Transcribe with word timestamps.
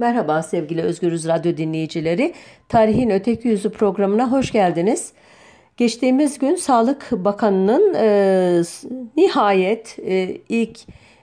Merhaba 0.00 0.42
sevgili 0.42 0.82
Özgürüz 0.82 1.28
Radyo 1.28 1.56
dinleyicileri. 1.56 2.34
Tarihin 2.68 3.10
Öteki 3.10 3.48
Yüzü 3.48 3.70
programına 3.72 4.32
hoş 4.32 4.52
geldiniz. 4.52 5.12
Geçtiğimiz 5.76 6.38
gün 6.38 6.54
Sağlık 6.54 7.08
Bakanı'nın 7.12 7.94
e, 7.94 8.62
nihayet 9.16 9.98
e, 9.98 10.36
ilk 10.48 10.78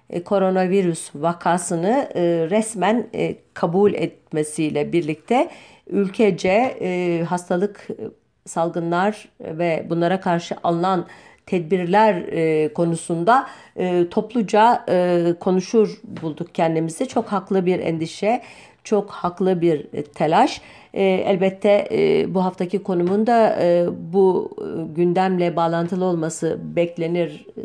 e, 0.09 0.23
koronavirüs 0.23 1.09
vakasını 1.15 2.09
e, 2.15 2.21
resmen 2.49 3.07
e, 3.15 3.35
kabul 3.53 3.93
etmesiyle 3.93 4.91
birlikte 4.91 5.49
ülkece 5.87 6.77
e, 6.81 7.23
hastalık 7.23 7.87
salgınlar 8.45 9.29
ve 9.41 9.85
bunlara 9.89 10.19
karşı 10.19 10.55
alınan 10.63 11.07
tedbirler 11.47 12.13
e, 12.13 12.73
konusunda 12.73 13.47
e, 13.75 14.09
topluca 14.09 14.85
e, 14.89 15.33
konuşur 15.39 15.99
bulduk 16.03 16.55
kendimizi. 16.55 17.07
Çok 17.07 17.27
haklı 17.27 17.65
bir 17.65 17.79
endişe, 17.79 18.41
çok 18.87 19.11
haklı 19.11 19.61
bir 19.61 20.03
telaş. 20.03 20.61
E, 20.93 21.03
elbette 21.03 21.87
e, 21.91 22.33
bu 22.33 22.43
haftaki 22.43 22.83
konumun 22.83 23.27
da 23.27 23.57
e, 23.61 23.87
bu 24.13 24.51
e, 24.57 24.93
gündemle 24.95 25.55
bağlantılı 25.55 26.05
olması 26.05 26.59
beklenir. 26.75 27.47
E, 27.57 27.61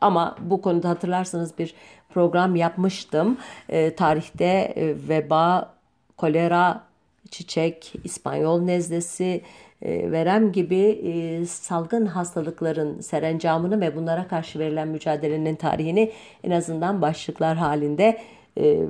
ama 0.00 0.36
bu 0.40 0.62
konuda 0.62 0.88
hatırlarsanız 0.88 1.58
bir 1.58 1.74
program 2.14 2.56
yapmıştım. 2.56 3.38
E, 3.68 3.94
tarihte 3.94 4.44
e, 4.76 5.08
veba, 5.08 5.74
kolera, 6.16 6.82
çiçek, 7.30 7.92
İspanyol 8.04 8.60
nezlesi, 8.60 9.42
e, 9.82 10.12
verem 10.12 10.52
gibi 10.52 10.76
e, 10.80 11.46
salgın 11.46 12.06
hastalıkların 12.06 13.00
serencamını 13.00 13.80
ve 13.80 13.96
bunlara 13.96 14.28
karşı 14.28 14.58
verilen 14.58 14.88
mücadelenin 14.88 15.56
tarihini 15.56 16.12
en 16.44 16.50
azından 16.50 17.02
başlıklar 17.02 17.56
halinde 17.56 18.04
e, 18.04 18.39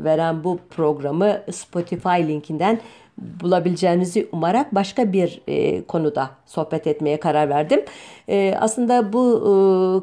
veren 0.05 0.45
bu 0.45 0.59
programı 0.71 1.43
Spotify 1.51 2.09
linkinden 2.09 2.79
bulabileceğinizi 3.21 4.29
umarak 4.33 4.75
başka 4.75 5.13
bir 5.13 5.41
e, 5.49 5.83
konuda 5.83 6.31
sohbet 6.47 6.87
etmeye 6.87 7.21
karar 7.21 7.49
verdim. 7.49 7.81
E, 8.29 8.55
aslında 8.61 9.13
bu 9.13 9.37
e, 9.37 9.53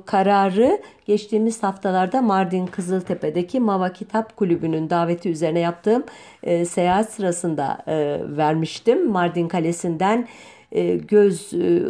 kararı 0.06 0.82
geçtiğimiz 1.06 1.64
haftalarda 1.64 2.22
Mardin 2.22 2.66
Kızıltepe'deki 2.66 3.60
Mava 3.60 3.94
Kitap 3.94 4.36
Kulübü'nün 4.36 4.90
daveti 4.90 5.30
üzerine 5.30 5.60
yaptığım 5.60 6.04
e, 6.44 6.66
seyahat 6.66 7.10
sırasında 7.10 7.78
e, 7.88 8.20
vermiştim. 8.38 9.10
Mardin 9.10 9.48
Kalesi'nden 9.48 10.28
e, 10.72 10.96
göz 10.96 11.54
e, 11.54 11.84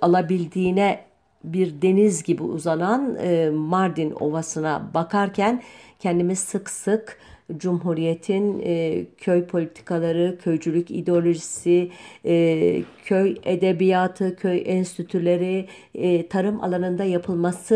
alabildiğine 0.00 1.11
bir 1.44 1.82
deniz 1.82 2.22
gibi 2.22 2.42
uzanan 2.42 3.16
e, 3.22 3.50
Mardin 3.50 4.10
Ovası'na 4.10 4.90
bakarken 4.94 5.62
kendimi 5.98 6.36
sık 6.36 6.70
sık 6.70 7.18
Cumhuriyet'in 7.56 8.62
e, 8.64 9.04
köy 9.18 9.44
politikaları, 9.44 10.38
köycülük 10.42 10.90
ideolojisi, 10.90 11.90
e, 12.24 12.82
köy 13.04 13.36
edebiyatı, 13.44 14.36
köy 14.36 14.62
enstitüleri, 14.66 15.68
tarım 16.28 16.64
alanında 16.64 17.04
yapılması 17.04 17.74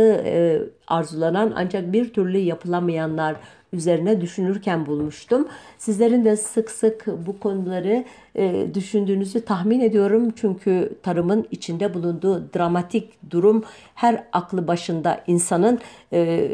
arzulanan 0.86 1.52
ancak 1.56 1.92
bir 1.92 2.12
türlü 2.12 2.38
yapılamayanlar 2.38 3.36
üzerine 3.72 4.20
düşünürken 4.20 4.86
bulmuştum. 4.86 5.48
Sizlerin 5.78 6.24
de 6.24 6.36
sık 6.36 6.70
sık 6.70 7.06
bu 7.26 7.40
konuları 7.40 8.04
e, 8.36 8.74
düşündüğünüzü 8.74 9.44
tahmin 9.44 9.80
ediyorum. 9.80 10.30
Çünkü 10.36 10.92
tarımın 11.02 11.46
içinde 11.50 11.94
bulunduğu 11.94 12.44
dramatik 12.54 13.30
durum 13.30 13.64
her 13.94 14.24
aklı 14.32 14.68
başında 14.68 15.20
insanın 15.26 15.78
e, 16.12 16.48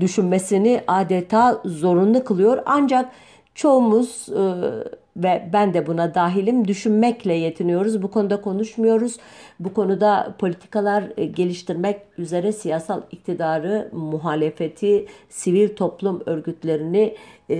düşünmesini 0.00 0.80
adeta 0.86 1.62
zorunlu 1.64 2.24
kılıyor. 2.24 2.62
Ancak 2.66 3.10
çoğumuz 3.54 4.28
e, 4.28 4.42
ve 5.18 5.48
ben 5.52 5.74
de 5.74 5.86
buna 5.86 6.14
dahilim 6.14 6.68
düşünmekle 6.68 7.34
yetiniyoruz. 7.34 8.02
Bu 8.02 8.10
konuda 8.10 8.40
konuşmuyoruz. 8.40 9.16
Bu 9.60 9.74
konuda 9.74 10.34
politikalar 10.38 11.04
e, 11.16 11.24
geliştirmek 11.24 12.00
üzere 12.18 12.52
siyasal 12.52 13.02
iktidarı, 13.10 13.88
muhalefeti, 13.92 15.06
sivil 15.28 15.76
toplum 15.76 16.22
örgütlerini 16.26 17.14
e, 17.50 17.58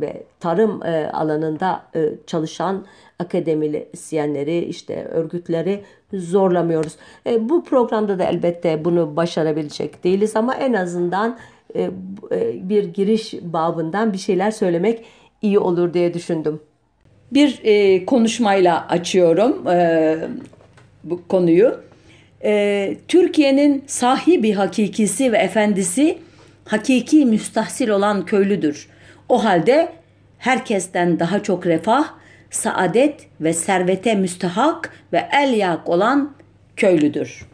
ve 0.00 0.22
tarım 0.40 0.82
e, 0.82 1.10
alanında 1.12 1.82
e, 1.94 2.12
çalışan 2.26 2.86
akademisyenleri, 3.18 4.58
işte 4.58 5.04
örgütleri 5.04 5.84
zorlamıyoruz. 6.12 6.96
Bu 7.40 7.64
programda 7.64 8.18
da 8.18 8.24
elbette 8.24 8.84
bunu 8.84 9.16
başarabilecek 9.16 10.04
değiliz 10.04 10.36
ama 10.36 10.54
en 10.54 10.72
azından 10.72 11.38
bir 12.54 12.84
giriş 12.84 13.34
babından 13.42 14.12
bir 14.12 14.18
şeyler 14.18 14.50
söylemek 14.50 15.04
iyi 15.42 15.58
olur 15.58 15.94
diye 15.94 16.14
düşündüm. 16.14 16.60
Bir 17.32 17.60
e, 17.64 18.04
konuşmayla 18.06 18.86
açıyorum 18.88 19.68
e, 19.68 20.16
bu 21.04 21.28
konuyu. 21.28 21.80
E, 22.44 22.96
Türkiye'nin 23.08 23.84
sahibi 23.86 24.52
hakikisi 24.52 25.32
ve 25.32 25.38
efendisi 25.38 26.18
hakiki 26.64 27.26
müstahsil 27.26 27.88
olan 27.88 28.24
köylüdür. 28.24 28.88
O 29.28 29.44
halde 29.44 29.88
herkesten 30.38 31.18
daha 31.18 31.42
çok 31.42 31.66
refah, 31.66 32.04
saadet 32.50 33.26
ve 33.40 33.52
servete 33.52 34.14
müstehak 34.14 34.92
ve 35.12 35.28
el 35.32 35.52
yak 35.52 35.88
olan 35.88 36.32
köylüdür. 36.76 37.46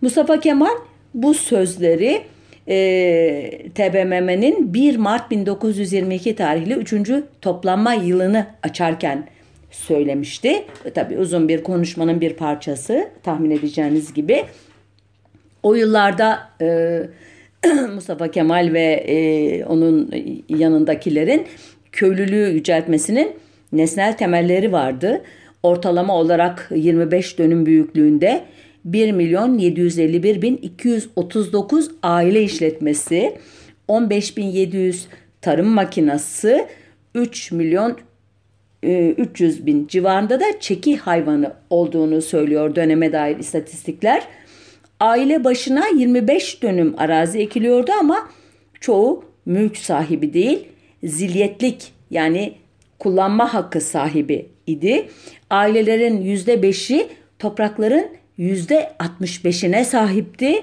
Mustafa 0.00 0.40
Kemal 0.40 0.76
bu 1.14 1.34
sözleri 1.34 2.22
e, 2.68 3.68
TBMM'nin 3.74 4.74
1 4.74 4.96
Mart 4.96 5.30
1922 5.30 6.36
tarihli 6.36 6.74
3. 6.74 7.10
toplanma 7.40 7.94
yılını 7.94 8.46
açarken 8.62 9.28
söylemişti. 9.70 10.64
Tabii 10.94 11.18
uzun 11.18 11.48
bir 11.48 11.62
konuşmanın 11.62 12.20
bir 12.20 12.32
parçası 12.32 13.08
tahmin 13.22 13.50
edeceğiniz 13.50 14.14
gibi. 14.14 14.44
O 15.62 15.74
yıllarda 15.74 16.48
e, 16.60 17.00
Mustafa 17.94 18.30
Kemal 18.30 18.70
ve 18.72 19.04
e, 19.08 19.64
onun 19.64 20.10
yanındakilerin 20.48 21.46
köylülüğü 21.92 22.54
yüceltmesinin 22.54 23.32
nesnel 23.72 24.16
temelleri 24.16 24.72
vardı. 24.72 25.22
Ortalama 25.62 26.16
olarak 26.16 26.70
25 26.74 27.38
dönüm 27.38 27.66
büyüklüğünde 27.66 28.44
1 28.84 29.12
milyon 29.12 29.58
751 29.58 30.42
bin 30.42 30.56
239 30.56 31.90
aile 32.02 32.42
işletmesi, 32.42 33.38
15 33.88 34.36
bin 34.36 34.46
700 34.46 35.06
tarım 35.40 35.68
makinası, 35.68 36.66
3 37.14 37.52
milyon 37.52 37.98
300 38.82 39.60
e, 39.60 39.66
bin 39.66 39.86
civarında 39.86 40.40
da 40.40 40.44
çeki 40.60 40.96
hayvanı 40.96 41.52
olduğunu 41.70 42.22
söylüyor 42.22 42.74
döneme 42.74 43.12
dair 43.12 43.38
istatistikler. 43.38 44.22
Aile 45.00 45.44
başına 45.44 45.84
25 45.88 46.62
dönüm 46.62 46.94
arazi 46.98 47.38
ekiliyordu 47.38 47.92
ama 48.00 48.28
çoğu 48.80 49.24
mülk 49.46 49.76
sahibi 49.76 50.32
değil, 50.32 50.68
zilyetlik 51.04 51.92
yani 52.10 52.54
kullanma 52.98 53.54
hakkı 53.54 53.80
sahibi 53.80 54.48
idi. 54.66 55.08
Ailelerin 55.50 56.22
%5'i 56.22 57.06
toprakların 57.38 58.06
%65'ine 58.38 59.84
sahipti. 59.84 60.62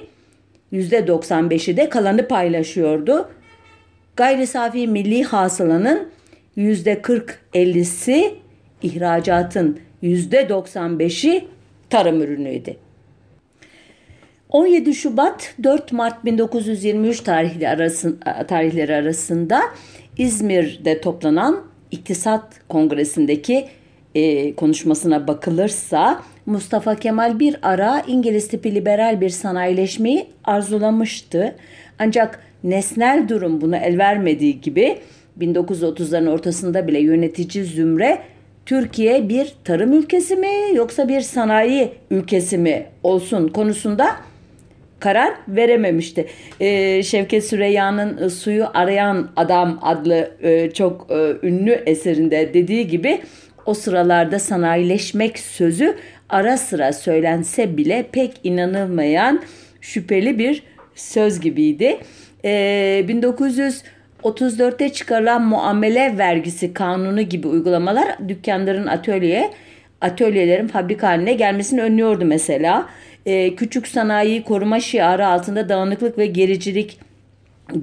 %95'i 0.74 1.78
de 1.78 1.90
kalanı 1.90 2.28
paylaşıyordu. 2.28 3.30
Gayri 4.16 4.48
safi 4.48 4.88
milli 4.88 5.24
hasılanın 5.24 6.10
%40-50'si 6.58 8.34
ihracatın 8.84 9.80
%95'i 10.04 11.48
tarım 11.90 12.22
ürünüydü. 12.22 12.76
17 14.50 14.94
Şubat 14.94 15.56
4 15.64 15.92
Mart 15.92 16.26
1923 16.26 17.20
tarihli 17.20 17.70
arasında, 17.70 18.48
tarihleri 18.48 18.96
arasında 18.96 19.62
İzmir'de 20.18 21.02
toplanan 21.02 21.64
İktisat 21.92 22.68
Kongresi'ndeki 22.70 23.68
e, 24.16 24.56
konuşmasına 24.56 25.28
bakılırsa 25.28 26.22
Mustafa 26.46 26.96
Kemal 26.96 27.40
bir 27.40 27.56
ara 27.62 28.04
İngiliz 28.08 28.48
tipi 28.48 28.76
liberal 28.76 29.22
bir 29.22 29.30
sanayileşmeyi 29.30 30.26
arzulamıştı. 30.44 31.56
Ancak 32.00 32.40
nesnel 32.64 33.26
durum 33.30 33.62
buna 33.62 33.78
el 33.78 33.98
vermediği 33.98 34.62
gibi 34.62 34.98
1930'ların 35.40 36.30
ortasında 36.30 36.88
bile 36.88 37.00
yönetici 37.00 37.64
zümre 37.64 38.20
Türkiye 38.66 39.30
bir 39.30 39.54
tarım 39.64 39.94
ülkesi 39.94 40.36
mi 40.36 40.48
yoksa 40.74 41.08
bir 41.08 41.22
sanayi 41.22 41.92
ülkesi 42.12 42.58
mi 42.58 42.86
olsun 43.04 43.48
konusunda 43.48 44.16
karar 45.00 45.34
verememişti. 45.48 46.28
Ee, 46.60 47.04
Şevket 47.04 47.46
Süreyya'nın 47.46 48.28
Suyu 48.28 48.66
Arayan 48.74 49.30
Adam 49.36 49.80
adlı 49.82 50.32
e, 50.42 50.72
çok 50.72 51.08
e, 51.12 51.48
ünlü 51.48 51.72
eserinde 51.72 52.54
dediği 52.54 52.88
gibi 52.88 53.22
o 53.66 53.74
sıralarda 53.74 54.40
sanayileşmek 54.40 55.40
sözü 55.40 55.96
ara 56.32 56.58
sıra 56.58 56.94
söylense 56.94 57.78
bile 57.78 58.06
pek 58.12 58.32
inanılmayan 58.44 59.42
şüpheli 59.82 60.40
bir 60.40 60.64
söz 60.96 61.40
gibiydi. 61.40 61.98
Ee, 62.46 63.06
1900 63.08 63.84
34'te 64.24 64.90
çıkarılan 64.90 65.42
muamele 65.42 66.18
vergisi 66.18 66.74
kanunu 66.74 67.22
gibi 67.22 67.48
uygulamalar 67.48 68.30
dükkanların 68.30 68.88
atölye, 68.88 69.52
atölyelerin 70.02 70.68
fabrika 70.68 71.08
haline 71.08 71.34
gelmesini 71.34 71.82
önlüyordu 71.82 72.26
mesela. 72.26 72.90
Ee, 73.26 73.56
küçük 73.56 73.88
sanayi 73.88 74.44
koruma 74.44 74.80
şiarı 74.80 75.28
altında 75.28 75.70
dağınıklık 75.70 76.18
ve 76.18 76.26
gericilik, 76.26 77.00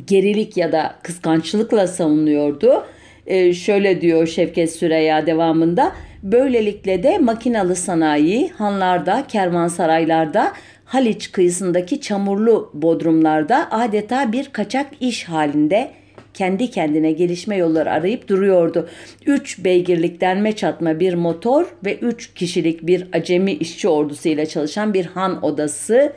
gerilik 0.07 0.57
ya 0.57 0.73
da 0.73 0.95
kıskançlıkla 1.03 1.87
savunuyordu. 1.87 2.85
Ee, 3.27 3.53
şöyle 3.53 4.01
diyor 4.01 4.27
Şevket 4.27 4.73
Süreya 4.73 5.27
devamında. 5.27 5.93
Böylelikle 6.23 7.03
de 7.03 7.19
makinalı 7.19 7.77
sanayi 7.77 8.49
hanlarda, 8.49 9.25
kervansaraylarda, 9.29 10.53
Haliç 10.89 11.33
kıyısındaki 11.33 12.01
çamurlu 12.01 12.71
bodrumlarda 12.75 13.69
adeta 13.71 14.33
bir 14.33 14.49
kaçak 14.49 14.87
iş 15.01 15.25
halinde 15.25 15.91
kendi 16.35 16.71
kendine 16.71 17.13
gelişme 17.13 17.57
yolları 17.57 17.91
arayıp 17.91 18.29
duruyordu. 18.29 18.89
Üç 19.27 19.65
beygirlik 19.65 20.21
denme 20.21 20.57
çatma 20.57 21.01
bir 21.01 21.15
motor 21.15 21.75
ve 21.85 21.97
üç 21.97 22.35
kişilik 22.35 22.87
bir 22.87 23.09
acemi 23.13 23.53
işçi 23.53 23.89
ordusuyla 23.89 24.47
çalışan 24.47 24.95
bir 24.95 25.07
han 25.07 25.45
odası, 25.45 26.13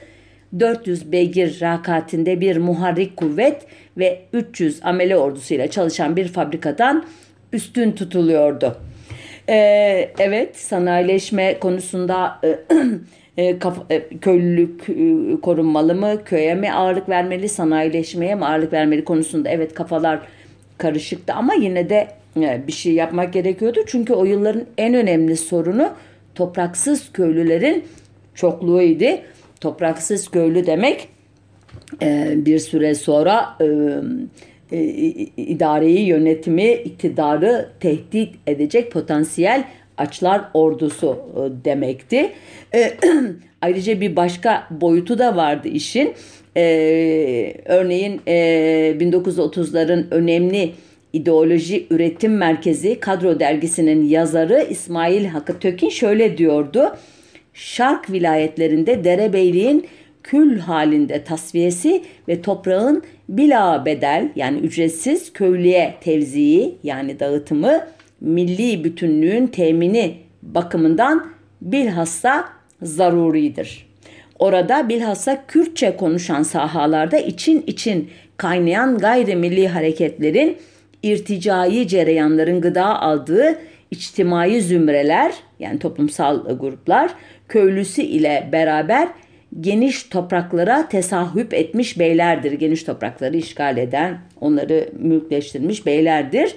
400 0.60 1.12
beygir 1.12 1.62
rakatinde 1.62 2.42
bir 2.42 2.58
muharrik 2.58 3.18
kuvvet 3.18 3.66
ve 3.98 4.22
300 4.34 4.80
amele 4.84 5.18
ordusuyla 5.18 5.68
çalışan 5.68 6.16
bir 6.16 6.28
fabrikadan 6.28 7.06
üstün 7.54 7.92
tutuluyordu. 7.92 8.78
Ee, 9.50 10.12
evet 10.20 10.58
sanayileşme 10.58 11.60
konusunda 11.60 12.40
e, 12.44 12.60
e, 13.38 13.60
kafa, 13.60 13.86
e, 13.90 14.18
köylülük 14.22 14.90
e, 14.90 15.42
korunmalı 15.42 15.96
mı, 15.96 16.24
köye 16.26 16.56
mi 16.56 16.74
ağırlık 16.74 17.10
vermeli, 17.10 17.50
sanayileşmeye 17.50 18.36
mi 18.36 18.46
ağırlık 18.46 18.74
vermeli 18.74 19.04
konusunda 19.04 19.50
evet 19.50 19.74
kafalar 19.74 20.20
karışıktı 20.78 21.34
ama 21.34 21.54
yine 21.54 21.90
de 21.90 22.08
e, 22.38 22.62
bir 22.68 22.72
şey 22.72 22.94
yapmak 22.94 23.34
gerekiyordu. 23.34 23.80
Çünkü 23.88 24.14
o 24.14 24.26
yılların 24.26 24.66
en 24.78 24.94
önemli 24.94 25.38
sorunu 25.38 25.90
topraksız 26.36 27.12
köylülerin 27.12 27.86
çokluğuydu. 28.36 29.22
Topraksız 29.62 30.28
köylü 30.28 30.66
demek 30.66 31.08
e, 32.02 32.34
bir 32.36 32.60
süre 32.60 32.96
sonra 32.96 33.58
e, 33.62 33.66
e, 34.72 34.80
idareyi, 35.38 36.06
yönetimi, 36.06 36.72
iktidarı 36.72 37.70
tehdit 37.80 38.36
edecek 38.48 38.92
potansiyel 38.92 39.64
açlar 39.98 40.42
ordusu 40.54 41.20
e, 41.36 41.66
demekti. 41.66 42.32
E, 42.74 42.94
ayrıca 43.62 44.02
bir 44.02 44.16
başka 44.16 44.68
boyutu 44.72 45.20
da 45.20 45.36
vardı 45.36 45.68
işin. 45.68 46.14
E, 46.58 46.64
örneğin 47.66 48.22
e, 48.28 48.34
1930'ların 49.00 50.06
önemli 50.12 50.72
ideoloji 51.14 51.88
üretim 51.90 52.38
merkezi 52.38 53.00
Kadro 53.00 53.40
dergisinin 53.40 54.10
yazarı 54.10 54.68
İsmail 54.70 55.26
Hakkı 55.26 55.60
Tökin 55.60 55.90
şöyle 55.90 56.38
diyordu. 56.38 56.96
Şark 57.54 58.12
vilayetlerinde 58.12 59.04
derebeyliğin 59.04 59.88
kül 60.24 60.60
halinde 60.60 61.24
tasfiyesi 61.24 62.04
ve 62.28 62.42
toprağın 62.42 63.04
bila 63.30 63.86
bedel 63.86 64.30
yani 64.36 64.60
ücretsiz 64.60 65.34
köylüye 65.34 65.96
tevziyi 66.02 66.76
yani 66.84 67.20
dağıtımı 67.20 67.88
milli 68.22 68.84
bütünlüğün 68.84 69.48
temini 69.48 70.18
bakımından 70.42 71.28
bilhassa 71.62 72.46
zaruridir. 72.82 73.92
Orada 74.40 74.90
bilhassa 74.90 75.44
Kürtçe 75.48 75.96
konuşan 75.96 76.44
sahalarda 76.44 77.18
için 77.18 77.64
için 77.68 78.10
kaynayan 78.38 78.98
gayrimilli 78.98 79.68
hareketlerin 79.68 80.58
irticai 81.04 81.88
cereyanların 81.88 82.62
gıda 82.62 83.02
aldığı 83.02 83.60
içtimai 83.92 84.62
zümreler 84.62 85.34
yani 85.60 85.80
toplumsal 85.80 86.58
gruplar 86.58 87.12
köylüsü 87.48 88.02
ile 88.02 88.50
beraber 88.52 89.08
geniş 89.60 90.04
topraklara 90.04 90.90
tesahüp 90.90 91.54
etmiş 91.54 92.00
beylerdir. 92.00 92.52
Geniş 92.52 92.84
toprakları 92.84 93.38
işgal 93.38 93.78
eden, 93.78 94.18
onları 94.42 94.90
mülkleştirmiş 95.00 95.86
beylerdir. 95.86 96.56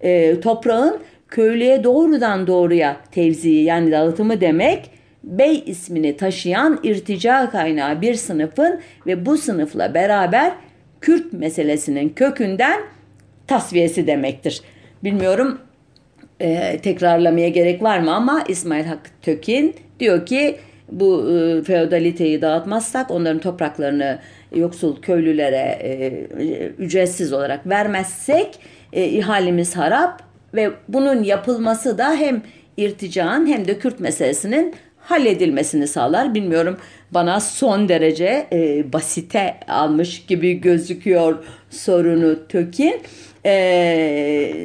E, 0.00 0.40
toprağın 0.40 1.00
köylüye 1.28 1.84
doğrudan 1.84 2.46
doğruya 2.46 2.96
tevziyi 3.10 3.64
yani 3.64 3.92
dağıtımı 3.92 4.40
demek 4.40 4.90
bey 5.24 5.62
ismini 5.66 6.16
taşıyan 6.16 6.80
irtica 6.82 7.50
kaynağı 7.50 8.00
bir 8.00 8.14
sınıfın 8.14 8.80
ve 9.06 9.26
bu 9.26 9.36
sınıfla 9.36 9.94
beraber 9.94 10.52
Kürt 11.00 11.32
meselesinin 11.32 12.08
kökünden 12.08 12.80
tasfiyesi 13.46 14.06
demektir. 14.06 14.62
Bilmiyorum 15.04 15.58
e, 16.40 16.78
tekrarlamaya 16.78 17.48
gerek 17.48 17.82
var 17.82 17.98
mı 17.98 18.14
ama 18.14 18.44
İsmail 18.48 18.84
Hakkı 18.84 19.10
Tökin 19.22 19.74
diyor 20.00 20.26
ki 20.26 20.56
bu 20.92 21.30
e, 21.30 21.62
feodaliteyi 21.62 22.42
dağıtmazsak 22.42 23.10
onların 23.10 23.40
topraklarını 23.40 24.18
yoksul 24.54 25.00
köylülere 25.00 25.78
e, 25.82 26.26
ücretsiz 26.78 27.32
olarak 27.32 27.66
vermezsek 27.66 28.58
e, 28.92 29.04
ihalemiz 29.04 29.76
harap 29.76 30.22
ve 30.54 30.70
bunun 30.88 31.22
yapılması 31.22 31.98
da 31.98 32.14
hem 32.16 32.42
irtican 32.76 33.46
hem 33.46 33.68
de 33.68 33.78
Kürt 33.78 34.00
meselesinin 34.00 34.74
halledilmesini 34.98 35.86
sağlar. 35.86 36.34
Bilmiyorum 36.34 36.76
bana 37.10 37.40
son 37.40 37.88
derece 37.88 38.46
e, 38.52 38.92
basite 38.92 39.54
almış 39.68 40.26
gibi 40.26 40.60
gözüküyor 40.60 41.44
sorunu 41.70 42.48
Tökin. 42.48 43.00
E, 43.44 43.52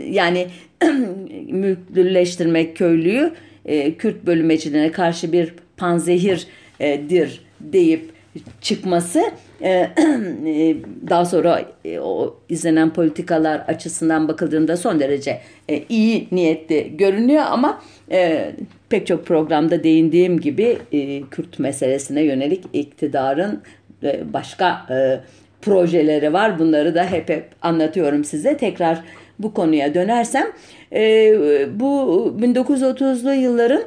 yani 0.09 0.47
mülkleştirmek 1.49 2.77
köylüyü 2.77 3.33
e, 3.65 3.93
Kürt 3.93 4.25
bölümecilerine 4.25 4.91
karşı 4.91 5.31
bir 5.31 5.53
panzehirdir 5.81 7.41
deyip 7.59 8.11
çıkması 8.61 9.23
e, 9.61 9.69
e, 10.45 10.75
daha 11.09 11.25
sonra 11.25 11.61
e, 11.85 11.99
o 11.99 12.37
izlenen 12.49 12.89
politikalar 12.93 13.59
açısından 13.59 14.27
bakıldığında 14.27 14.77
son 14.77 14.99
derece 14.99 15.41
iyi 15.89 16.27
niyetli 16.31 16.97
görünüyor 16.97 17.43
ama 17.49 17.81
pek 18.89 19.07
çok 19.07 19.25
programda 19.25 19.83
değindiğim 19.83 20.39
gibi 20.39 20.77
Kürt 21.31 21.59
meselesine 21.59 22.21
yönelik 22.21 22.63
iktidarın 22.73 23.61
başka 24.33 24.85
projeleri 25.61 26.33
var. 26.33 26.59
Bunları 26.59 26.95
da 26.95 27.05
hep 27.05 27.29
hep 27.29 27.45
anlatıyorum 27.61 28.23
size. 28.23 28.57
Tekrar 28.57 29.03
bu 29.39 29.53
konuya 29.53 29.93
dönersem 29.93 30.47
bu 31.79 31.85
1930'lu 32.41 33.33
yılların 33.33 33.83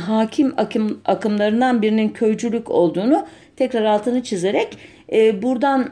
hakim 0.00 0.54
akım, 0.56 1.00
akımlarından 1.04 1.82
birinin 1.82 2.08
köycülük 2.08 2.70
olduğunu 2.70 3.26
tekrar 3.56 3.84
altını 3.84 4.22
çizerek 4.22 4.68
e, 5.12 5.42
buradan 5.42 5.90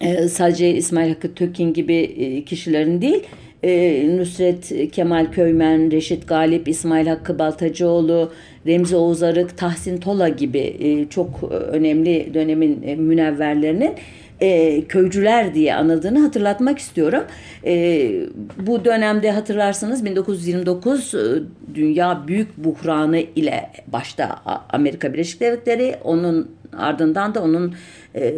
e, 0.00 0.28
sadece 0.28 0.74
İsmail 0.74 1.08
Hakkı 1.08 1.34
Tökin 1.34 1.72
gibi 1.72 1.94
e, 1.94 2.44
kişilerin 2.44 3.02
değil 3.02 3.22
e, 3.62 4.16
Nusret 4.16 4.90
Kemal 4.92 5.26
Köymen, 5.32 5.90
Reşit 5.90 6.28
Galip, 6.28 6.68
İsmail 6.68 7.06
Hakkı 7.06 7.38
Baltacıoğlu, 7.38 8.32
Remzi 8.66 8.96
Oğuz 8.96 9.22
Arık, 9.22 9.58
Tahsin 9.58 9.98
Tola 9.98 10.28
gibi 10.28 10.58
e, 10.58 11.08
çok 11.08 11.42
önemli 11.50 12.34
dönemin 12.34 12.82
e, 12.82 12.96
münevverlerinin 12.96 13.92
e, 14.42 14.84
köycüler 14.84 15.54
diye 15.54 15.74
anıldığını 15.74 16.20
hatırlatmak 16.20 16.78
istiyorum. 16.78 17.24
E, 17.64 18.10
bu 18.66 18.84
dönemde 18.84 19.30
hatırlarsınız 19.30 20.04
1929 20.04 21.14
e, 21.14 21.18
dünya 21.74 22.24
büyük 22.28 22.56
buhranı 22.56 23.18
ile 23.18 23.70
başta 23.86 24.42
Amerika 24.70 25.12
Birleşik 25.12 25.40
Devletleri 25.40 25.96
onun 26.04 26.50
ardından 26.76 27.34
da 27.34 27.42
onun 27.42 27.74
e, 28.14 28.34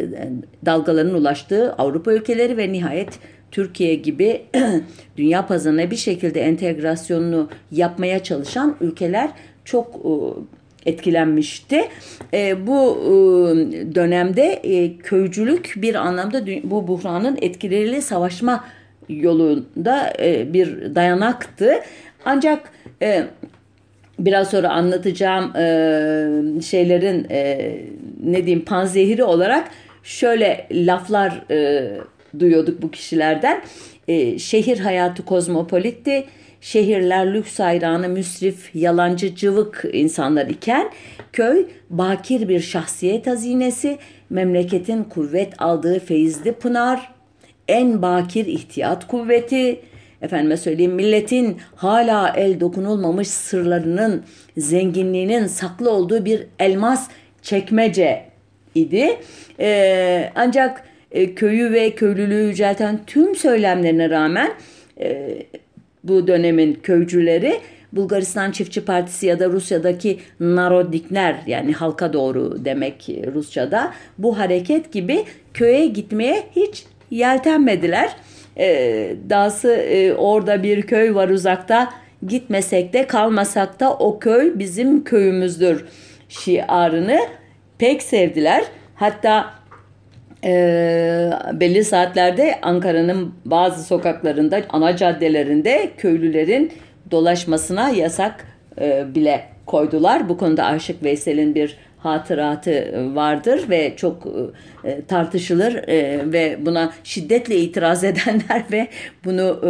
dalgalarının 0.65 1.13
ulaştığı 1.13 1.73
Avrupa 1.73 2.13
ülkeleri 2.13 2.57
ve 2.57 2.71
nihayet 2.71 3.19
Türkiye 3.51 3.95
gibi 3.95 4.41
dünya 5.17 5.47
pazarına 5.47 5.91
bir 5.91 5.95
şekilde 5.95 6.41
entegrasyonunu 6.41 7.49
yapmaya 7.71 8.23
çalışan 8.23 8.75
ülkeler 8.81 9.29
çok 9.65 9.95
e, 9.95 10.11
etkilenmişti. 10.85 11.81
E, 12.33 12.67
bu 12.67 12.97
e, 13.01 13.09
dönemde 13.95 14.43
e, 14.43 14.97
köycülük 14.97 15.73
bir 15.77 15.95
anlamda 15.95 16.45
bu 16.63 16.87
buhranın 16.87 17.37
etkileriyle 17.41 18.01
savaşma 18.01 18.63
yolunda 19.09 20.13
e, 20.19 20.53
bir 20.53 20.95
dayanaktı. 20.95 21.73
Ancak 22.25 22.71
e, 23.01 23.23
biraz 24.19 24.49
sonra 24.49 24.69
anlatacağım 24.69 25.55
e, 25.55 26.61
şeylerin 26.61 27.27
e, 27.29 27.71
ne 28.23 28.45
diyeyim 28.45 28.65
panzehiri 28.65 29.23
olarak 29.23 29.69
şöyle 30.03 30.67
laflar 30.71 31.43
e, 31.51 31.91
duyuyorduk 32.39 32.81
bu 32.81 32.91
kişilerden. 32.91 33.61
E, 34.07 34.39
şehir 34.39 34.79
hayatı 34.79 35.25
kozmopolitti. 35.25 36.25
Şehirler 36.65 37.33
lüks 37.33 37.59
hayranı, 37.59 38.09
müsrif, 38.09 38.75
yalancı, 38.75 39.35
cıvık 39.35 39.85
insanlar 39.93 40.47
iken 40.47 40.91
köy 41.33 41.65
bakir 41.89 42.49
bir 42.49 42.59
şahsiyet 42.59 43.27
hazinesi, 43.27 43.97
memleketin 44.29 45.03
kuvvet 45.03 45.61
aldığı 45.61 45.99
feyizli 45.99 46.51
pınar, 46.51 47.11
en 47.67 48.01
bakir 48.01 48.45
ihtiyat 48.45 49.07
kuvveti, 49.07 49.81
efendime 50.21 50.57
söyleyeyim 50.57 50.91
milletin 50.91 51.57
hala 51.75 52.33
el 52.35 52.59
dokunulmamış 52.59 53.27
sırlarının 53.27 54.23
zenginliğinin 54.57 55.47
saklı 55.47 55.89
olduğu 55.91 56.25
bir 56.25 56.47
elmas 56.59 57.09
çekmece 57.41 58.25
idi. 58.75 59.17
E, 59.59 60.31
ancak 60.35 60.83
e, 61.11 61.35
köyü 61.35 61.71
ve 61.71 61.95
köylülüğü 61.95 62.47
yücelten 62.47 62.99
tüm 63.07 63.35
söylemlerine 63.35 64.09
rağmen 64.09 64.51
e, 64.99 65.37
bu 66.07 66.27
dönemin 66.27 66.73
köycüleri 66.73 67.59
Bulgaristan 67.91 68.51
Çiftçi 68.51 68.85
Partisi 68.85 69.25
ya 69.25 69.39
da 69.39 69.49
Rusya'daki 69.49 70.19
Narodnikler 70.39 71.35
yani 71.47 71.73
halka 71.73 72.13
doğru 72.13 72.65
demek 72.65 73.09
Rusça'da 73.33 73.93
bu 74.17 74.39
hareket 74.39 74.91
gibi 74.91 75.23
köye 75.53 75.85
gitmeye 75.85 76.43
hiç 76.55 76.85
yeltenmediler. 77.11 78.09
E, 78.57 79.15
dahası 79.29 79.71
e, 79.71 80.13
orada 80.13 80.63
bir 80.63 80.81
köy 80.81 81.15
var 81.15 81.29
uzakta 81.29 81.93
gitmesek 82.27 82.93
de 82.93 83.07
kalmasak 83.07 83.79
da 83.79 83.93
o 83.93 84.19
köy 84.19 84.59
bizim 84.59 85.03
köyümüzdür 85.03 85.85
şiarını 86.29 87.19
pek 87.77 88.03
sevdiler. 88.03 88.63
Hatta 88.95 89.53
e, 90.45 91.31
belli 91.53 91.83
saatlerde 91.83 92.59
Ankara'nın 92.61 93.33
bazı 93.45 93.83
sokaklarında, 93.83 94.61
ana 94.69 94.97
caddelerinde 94.97 95.89
köylülerin 95.97 96.71
dolaşmasına 97.11 97.89
yasak 97.89 98.45
e, 98.81 99.15
bile 99.15 99.43
koydular. 99.65 100.29
Bu 100.29 100.37
konuda 100.37 100.65
Aşık 100.65 101.03
Veysel'in 101.03 101.55
bir 101.55 101.77
hatıratı 101.97 102.93
vardır 103.15 103.69
ve 103.69 103.93
çok 103.95 104.27
e, 104.83 105.01
tartışılır 105.07 105.73
e, 105.73 106.19
ve 106.33 106.57
buna 106.65 106.93
şiddetle 107.03 107.55
itiraz 107.55 108.03
edenler 108.03 108.63
ve 108.71 108.87
bunu 109.25 109.61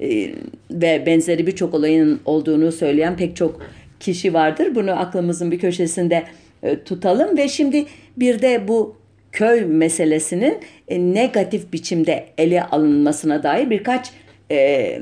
e, 0.00 0.06
e, 0.08 0.34
ve 0.70 1.06
benzeri 1.06 1.46
birçok 1.46 1.74
olayın 1.74 2.20
olduğunu 2.24 2.72
söyleyen 2.72 3.16
pek 3.16 3.36
çok 3.36 3.60
kişi 4.00 4.34
vardır. 4.34 4.74
Bunu 4.74 5.00
aklımızın 5.00 5.50
bir 5.50 5.58
köşesinde 5.58 6.24
e, 6.62 6.82
tutalım 6.82 7.36
ve 7.36 7.48
şimdi 7.48 7.84
bir 8.16 8.42
de 8.42 8.68
bu 8.68 9.01
köy 9.32 9.64
meselesinin 9.64 10.58
e, 10.88 11.00
negatif 11.00 11.72
biçimde 11.72 12.24
ele 12.38 12.62
alınmasına 12.62 13.42
dair 13.42 13.70
birkaç 13.70 14.10
e, 14.50 14.98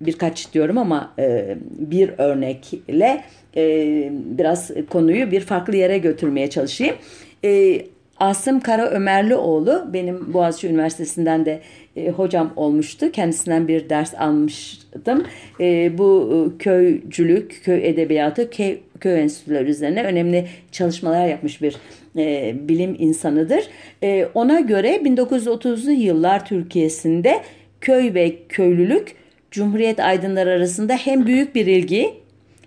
birkaç 0.00 0.52
diyorum 0.52 0.78
ama 0.78 1.12
e, 1.18 1.56
bir 1.78 2.10
örnekle 2.18 3.24
e, 3.56 3.62
biraz 4.10 4.70
konuyu 4.90 5.30
bir 5.30 5.40
farklı 5.40 5.76
yere 5.76 5.98
götürmeye 5.98 6.50
çalışayım. 6.50 6.96
E, 7.44 7.80
Asım 8.18 8.60
Kara 8.60 8.90
Ömerlioğlu 8.90 9.88
benim 9.92 10.34
Boğaziçi 10.34 10.68
Üniversitesi'nden 10.68 11.46
de 11.46 11.60
e, 11.96 12.10
hocam 12.10 12.52
olmuştu. 12.56 13.12
Kendisinden 13.12 13.68
bir 13.68 13.88
ders 13.88 14.14
almıştım. 14.14 15.24
E, 15.60 15.98
bu 15.98 16.30
e, 16.32 16.58
köycülük, 16.58 17.60
köy 17.64 17.88
edebiyatı, 17.88 18.50
köy, 18.50 18.78
köy 19.00 19.20
enstitüleri 19.20 19.70
üzerine 19.70 20.04
önemli 20.04 20.46
çalışmalar 20.72 21.26
yapmış 21.26 21.62
bir 21.62 21.76
e, 22.16 22.54
bilim 22.68 22.96
insanıdır. 22.98 23.64
E, 24.02 24.28
ona 24.34 24.60
göre 24.60 24.96
1930'lu 24.96 25.90
yıllar 25.90 26.46
Türkiye'sinde 26.46 27.40
köy 27.80 28.14
ve 28.14 28.36
köylülük 28.48 29.14
Cumhuriyet 29.50 30.00
aydınları 30.00 30.50
arasında 30.50 30.94
hem 30.94 31.26
büyük 31.26 31.54
bir 31.54 31.66
ilgi 31.66 32.14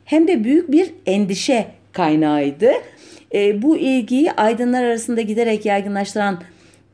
hem 0.05 0.27
de 0.27 0.43
büyük 0.43 0.72
bir 0.72 0.91
endişe 1.05 1.65
kaynağıydı. 1.91 2.72
E, 3.34 3.62
bu 3.62 3.77
ilgiyi 3.77 4.31
aydınlar 4.31 4.84
arasında 4.84 5.22
giderek 5.22 5.65
yaygınlaştıran 5.65 6.39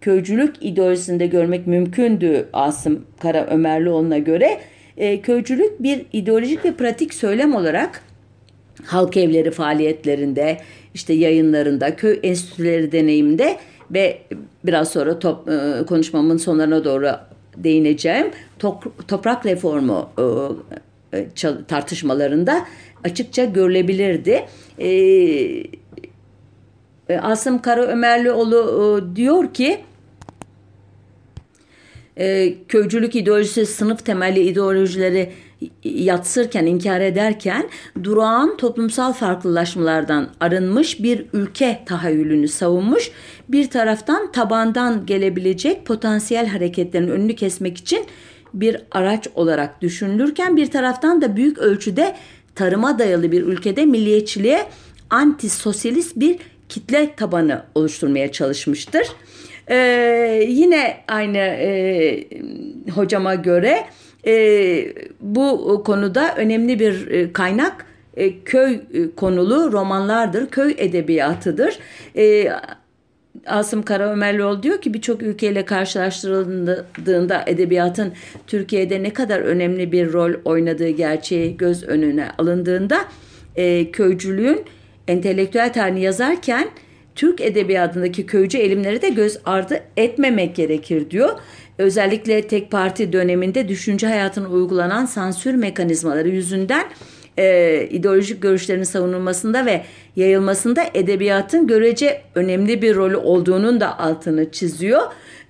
köycülük 0.03 0.55
ideolojisinde 0.61 1.27
görmek 1.27 1.67
mümkündü 1.67 2.49
Asım 2.53 3.05
Kara 3.19 3.45
Ömerlioğlu'na 3.45 4.17
göre. 4.17 4.59
E, 4.97 5.21
köycülük 5.21 5.83
bir 5.83 6.05
ideolojik 6.13 6.65
ve 6.65 6.73
pratik 6.73 7.13
söylem 7.13 7.55
olarak 7.55 8.03
halk 8.85 9.17
evleri 9.17 9.51
faaliyetlerinde, 9.51 10.57
işte 10.93 11.13
yayınlarında, 11.13 11.95
köy 11.95 12.19
enstitüleri 12.23 12.91
deneyiminde 12.91 13.57
ve 13.91 14.21
biraz 14.63 14.91
sonra 14.91 15.19
top, 15.19 15.49
e, 15.49 15.85
konuşmamın 15.85 16.37
sonlarına 16.37 16.85
doğru 16.85 17.09
değineceğim. 17.57 18.27
Top, 18.59 19.07
toprak 19.07 19.45
reformu 19.45 20.09
e, 21.13 21.17
e 21.17 21.27
tartışmalarında 21.67 22.65
açıkça 23.03 23.45
görülebilirdi. 23.45 24.45
E, 24.79 24.89
e, 27.09 27.17
Asım 27.21 27.61
Kara 27.61 27.81
Ömerlioğlu 27.81 28.57
e, 28.57 29.15
diyor 29.15 29.53
ki 29.53 29.79
e, 32.17 32.53
köycülük 32.67 33.15
ideolojisi 33.15 33.65
sınıf 33.65 34.05
temelli 34.05 34.39
ideolojileri 34.39 35.31
yatsırken, 35.83 36.65
inkar 36.65 37.01
ederken 37.01 37.69
durağan 38.03 38.57
toplumsal 38.57 39.13
farklılaşmalardan 39.13 40.29
arınmış 40.39 41.03
bir 41.03 41.25
ülke 41.33 41.83
tahayyülünü 41.85 42.47
savunmuş. 42.47 43.11
Bir 43.49 43.69
taraftan 43.69 44.31
tabandan 44.31 45.05
gelebilecek 45.05 45.85
potansiyel 45.85 46.47
hareketlerin 46.47 47.07
önünü 47.07 47.35
kesmek 47.35 47.77
için 47.77 48.05
bir 48.53 48.77
araç 48.91 49.27
olarak 49.35 49.81
düşünülürken 49.81 50.57
bir 50.57 50.71
taraftan 50.71 51.21
da 51.21 51.35
büyük 51.35 51.57
ölçüde 51.57 52.15
tarıma 52.55 52.99
dayalı 52.99 53.31
bir 53.31 53.41
ülkede 53.41 53.85
milliyetçiliğe 53.85 54.65
anti-sosyalist 55.09 56.19
bir 56.19 56.37
kitle 56.69 57.15
tabanı 57.15 57.63
oluşturmaya 57.75 58.31
çalışmıştır. 58.31 59.07
Ee, 59.69 60.45
yine 60.47 60.97
aynı 61.07 61.37
e, 61.37 62.27
hocama 62.95 63.35
göre 63.35 63.83
e, 64.25 64.33
bu 65.21 65.83
konuda 65.85 66.35
önemli 66.35 66.79
bir 66.79 67.07
e, 67.07 67.33
kaynak 67.33 67.85
e, 68.17 68.43
köy 68.43 68.73
e, 68.73 68.79
konulu 69.15 69.71
romanlardır, 69.71 70.49
köy 70.49 70.75
edebiyatıdır. 70.77 71.79
E, 72.15 72.49
Asım 73.45 73.83
Karaömerlioğlu 73.83 74.63
diyor 74.63 74.81
ki 74.81 74.93
birçok 74.93 75.23
ülkeyle 75.23 75.65
karşılaştırıldığında 75.65 77.43
edebiyatın 77.47 78.13
Türkiye'de 78.47 79.03
ne 79.03 79.13
kadar 79.13 79.39
önemli 79.39 79.91
bir 79.91 80.13
rol 80.13 80.33
oynadığı 80.45 80.89
gerçeği 80.89 81.57
göz 81.57 81.83
önüne 81.83 82.29
alındığında 82.37 82.97
e, 83.55 83.91
köycülüğün 83.91 84.61
entelektüel 85.07 85.73
tarihini 85.73 86.01
yazarken 86.01 86.67
Türk 87.15 87.41
edebiyatındaki 87.41 88.25
köycü 88.25 88.57
elimleri 88.57 89.01
de 89.01 89.09
göz 89.09 89.39
ardı 89.45 89.79
etmemek 89.97 90.55
gerekir 90.55 91.09
diyor. 91.09 91.29
Özellikle 91.77 92.47
tek 92.47 92.71
parti 92.71 93.13
döneminde 93.13 93.67
düşünce 93.67 94.07
hayatına 94.07 94.47
uygulanan 94.47 95.05
sansür 95.05 95.53
mekanizmaları 95.53 96.29
yüzünden 96.29 96.85
e, 97.37 97.87
ideolojik 97.91 98.41
görüşlerin 98.41 98.83
savunulmasında 98.83 99.65
ve 99.65 99.81
yayılmasında 100.15 100.83
edebiyatın 100.93 101.67
görece 101.67 102.21
önemli 102.35 102.81
bir 102.81 102.95
rolü 102.95 103.15
olduğunun 103.15 103.79
da 103.79 103.99
altını 103.99 104.51
çiziyor. 104.51 105.01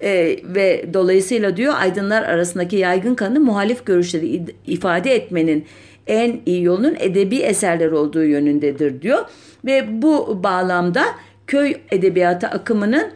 E, 0.02 0.40
ve 0.44 0.86
dolayısıyla 0.94 1.58
diyor 1.58 1.74
aydınlar 1.78 2.24
arasındaki 2.24 2.76
yaygın 2.76 3.16
kanı 3.16 3.40
muhalif 3.40 3.86
görüşleri 3.86 4.46
ifade 4.68 5.16
etmenin 5.16 5.66
en 6.08 6.40
iyi 6.46 6.64
yolunun 6.64 6.96
edebi 7.00 7.38
eserler 7.38 7.92
olduğu 7.92 8.24
yönündedir 8.24 9.02
diyor. 9.02 9.20
Ve 9.66 10.02
bu 10.02 10.44
bağlamda 10.44 11.06
köy 11.48 11.76
edebiyatı 11.92 12.48
akımının 12.48 13.12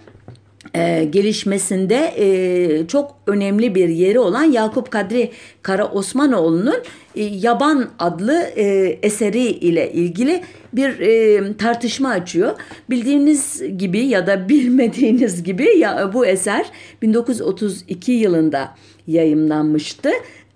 e, 0.75 1.03
gelişmesinde 1.03 2.13
e, 2.17 2.87
çok 2.87 3.15
önemli 3.27 3.75
bir 3.75 3.89
yeri 3.89 4.19
olan 4.19 4.43
Yakup 4.43 4.91
Kadri 4.91 5.31
Kara 5.61 5.85
Osmanoğlu'nun 5.85 6.83
e, 7.15 7.23
Yaban 7.23 7.89
adlı 7.99 8.41
e, 8.55 8.97
eseri 9.03 9.43
ile 9.43 9.91
ilgili 9.91 10.43
bir 10.73 10.99
e, 10.99 11.57
tartışma 11.57 12.09
açıyor. 12.09 12.55
Bildiğiniz 12.89 13.63
gibi 13.77 13.99
ya 13.99 14.27
da 14.27 14.49
bilmediğiniz 14.49 15.43
gibi 15.43 15.77
ya, 15.77 16.11
bu 16.13 16.25
eser 16.25 16.65
1932 17.01 18.11
yılında 18.11 18.75
yayımlanmıştı. 19.07 20.09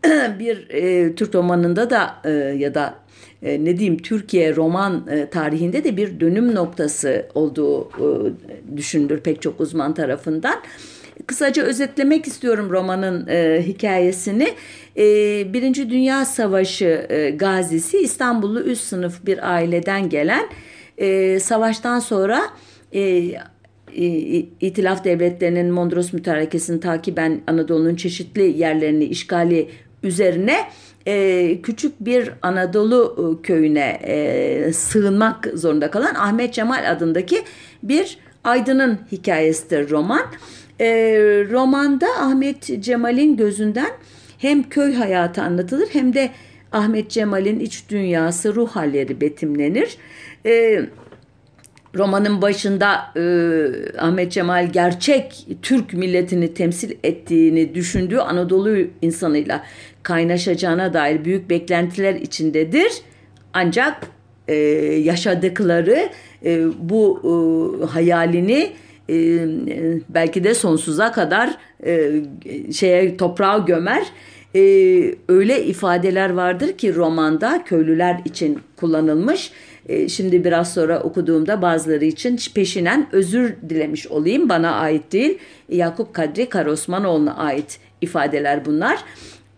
bir 0.40 0.70
e, 0.70 1.16
Türk 1.16 1.36
romanında 1.36 1.90
da 1.90 2.16
e, 2.26 2.30
ya 2.58 2.76
da 2.76 3.01
e, 3.42 3.66
ne 3.66 3.78
diyeyim 3.78 3.98
Türkiye 3.98 4.56
roman 4.56 5.08
e, 5.12 5.30
tarihinde 5.30 5.84
de 5.84 5.98
bir 5.98 6.20
dönüm 6.20 6.56
noktası 6.56 7.26
olduğu 7.36 7.84
e, 7.84 8.78
düşünülür 8.78 9.20
pek 9.20 9.42
çok 9.42 9.62
uzman 9.62 9.94
tarafından. 9.94 10.56
Kısaca 11.28 11.64
özetlemek 11.64 12.28
istiyorum 12.28 12.70
romanın 12.70 13.28
e, 13.28 13.64
hikayesini. 13.68 14.48
E, 14.98 15.04
Birinci 15.54 15.90
Dünya 15.90 16.26
Savaşı 16.26 17.06
e, 17.10 17.30
gazisi 17.30 17.98
İstanbullu 17.98 18.62
üst 18.62 18.84
sınıf 18.84 19.26
bir 19.26 19.54
aileden 19.54 20.10
gelen 20.10 20.46
e, 20.98 21.40
savaştan 21.40 22.00
sonra 22.00 22.42
e, 22.94 23.32
İtilaf 24.62 25.04
devletlerinin 25.04 25.72
Mondros 25.72 26.14
mütarekesini 26.14 26.80
takiben 26.80 27.42
Anadolu'nun 27.48 27.96
çeşitli 27.96 28.58
yerlerini 28.58 29.04
işgali 29.04 29.68
üzerine 30.04 30.58
e, 31.08 31.62
küçük 31.62 32.00
bir 32.00 32.32
Anadolu 32.42 33.16
e, 33.18 33.42
köyüne 33.42 34.00
e, 34.04 34.74
sığınmak 34.74 35.48
zorunda 35.54 35.92
kalan 35.92 36.16
Ahmet 36.16 36.54
Cemal 36.54 36.92
adındaki 36.92 37.44
bir 37.84 38.18
aydının 38.44 39.00
hikayesidir 39.12 39.90
roman. 39.90 40.26
E, 40.80 40.88
romanda 41.52 42.08
Ahmet 42.20 42.84
Cemal'in 42.84 43.38
gözünden 43.38 43.92
hem 44.38 44.70
köy 44.70 44.94
hayatı 44.94 45.42
anlatılır 45.42 45.88
hem 45.92 46.14
de 46.14 46.30
Ahmet 46.72 47.10
Cemal'in 47.10 47.60
iç 47.60 47.90
dünyası, 47.90 48.56
ruh 48.56 48.70
halleri 48.70 49.22
betimlenir. 49.22 49.98
E, 50.46 50.82
romanın 51.96 52.42
başında 52.42 53.12
e, 53.16 53.24
Ahmet 53.98 54.32
Cemal 54.32 54.70
gerçek 54.72 55.48
Türk 55.62 55.94
milletini 55.94 56.54
temsil 56.54 56.92
ettiğini 57.04 57.76
düşündüğü 57.76 58.18
Anadolu 58.18 58.78
insanıyla 59.02 59.64
kaynaşacağına 60.04 60.94
dair 60.94 61.26
büyük 61.26 61.50
beklentiler 61.50 62.16
içindedir. 62.16 62.92
Ancak 63.54 64.08
e, 64.48 64.56
yaşadıkları 65.04 66.10
e, 66.46 66.66
bu 66.80 67.22
e, 67.24 67.86
hayalini 67.86 68.72
e, 69.10 69.16
belki 70.10 70.44
de 70.44 70.54
sonsuza 70.54 71.12
kadar 71.12 71.58
e, 71.86 72.12
şeye 72.74 73.18
toprağa 73.18 73.58
gömer. 73.58 74.04
E, 74.56 74.62
öyle 75.30 75.66
ifadeler 75.66 76.30
vardır 76.30 76.72
ki 76.72 76.96
romanda 76.96 77.64
köylüler 77.66 78.22
için 78.26 78.60
kullanılmış. 78.76 79.52
E, 79.90 80.10
şimdi 80.10 80.44
biraz 80.44 80.74
sonra 80.74 81.00
okuduğumda 81.00 81.62
bazıları 81.62 82.06
için 82.06 82.40
peşinen 82.56 83.08
özür 83.12 83.56
dilemiş 83.70 84.08
olayım. 84.08 84.50
Bana 84.50 84.72
ait 84.72 85.12
değil. 85.12 85.38
Yakup 85.70 86.14
Kadri 86.14 86.50
Karosmanoğlu'na 86.50 87.38
ait 87.38 87.80
ifadeler 88.02 88.66
bunlar. 88.66 89.00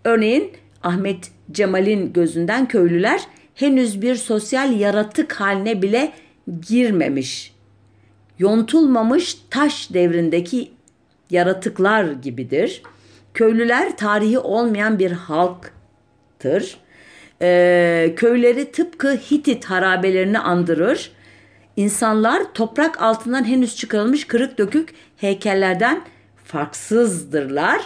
Örneğin 0.04 0.52
Ahmet 0.84 1.32
Cemal'in 1.52 2.14
gözünden 2.14 2.68
köylüler 2.68 3.22
henüz 3.56 4.02
bir 4.02 4.16
sosyal 4.16 4.80
yaratık 4.80 5.34
haline 5.34 5.82
bile 5.82 6.12
girmemiş. 6.68 7.54
Yontulmamış 8.40 9.38
taş 9.50 9.94
devrindeki 9.94 10.72
yaratıklar 11.30 12.12
gibidir. 12.12 12.82
Köylüler 13.34 13.98
tarihi 13.98 14.40
olmayan 14.40 15.00
bir 15.00 15.12
halktır. 15.12 16.78
Ee, 17.44 18.14
köyleri 18.16 18.72
tıpkı 18.72 19.12
Hitit 19.12 19.66
harabelerini 19.66 20.40
andırır. 20.40 21.12
İnsanlar 21.76 22.44
toprak 22.54 23.02
altından 23.02 23.44
henüz 23.48 23.76
çıkarılmış 23.76 24.28
kırık 24.28 24.58
dökük 24.58 24.94
heykellerden 25.18 26.02
farksızdırlar. 26.44 27.82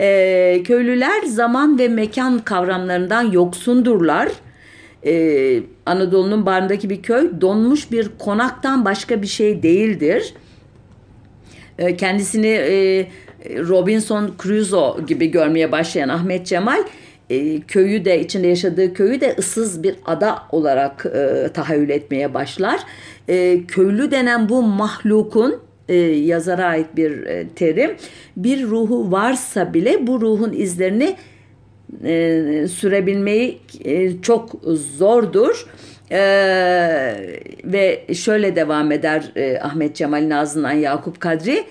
Ee, 0.00 0.62
köylüler 0.64 1.22
zaman 1.22 1.78
ve 1.78 1.88
mekan 1.88 2.38
kavramlarından 2.38 3.22
yoksundurlar 3.22 4.28
e, 5.06 5.62
Anadolu'nun 5.86 6.46
barındaki 6.46 6.90
bir 6.90 7.02
köy 7.02 7.30
donmuş 7.40 7.92
bir 7.92 8.10
konaktan 8.18 8.84
başka 8.84 9.22
bir 9.22 9.26
şey 9.26 9.62
değildir. 9.62 10.34
E, 11.78 11.96
kendisini 11.96 12.46
e, 12.46 13.08
Robinson 13.44 14.34
Crusoe 14.42 15.02
gibi 15.06 15.30
görmeye 15.30 15.72
başlayan 15.72 16.08
Ahmet 16.08 16.46
Cemal 16.46 16.84
e, 17.30 17.60
köyü 17.60 18.04
de 18.04 18.20
içinde 18.20 18.46
yaşadığı 18.46 18.94
köyü 18.94 19.20
de 19.20 19.34
ıssız 19.38 19.82
bir 19.82 19.96
ada 20.04 20.38
olarak 20.52 21.06
e, 21.14 21.48
tahayyül 21.52 21.90
etmeye 21.90 22.34
başlar. 22.34 22.80
E, 23.28 23.66
köylü 23.68 24.10
denen 24.10 24.48
bu 24.48 24.62
mahlukun 24.62 25.60
e, 25.88 25.94
yazara 25.96 26.64
ait 26.64 26.96
bir 26.96 27.26
e, 27.26 27.48
terim 27.48 27.96
bir 28.36 28.62
ruhu 28.62 29.12
varsa 29.12 29.74
bile 29.74 30.06
bu 30.06 30.20
ruhun 30.20 30.52
izlerini 30.52 31.16
e, 32.04 32.66
sürebilmeyi 32.68 33.58
e, 33.84 34.22
çok 34.22 34.50
zordur. 34.98 35.66
E, 36.10 36.18
ve 37.64 38.06
şöyle 38.14 38.56
devam 38.56 38.92
eder 38.92 39.32
e, 39.36 39.60
Ahmet 39.60 39.96
Cemal'in 39.96 40.30
ağzından 40.30 40.72
Yakup 40.72 41.20
Kadri. 41.20 41.64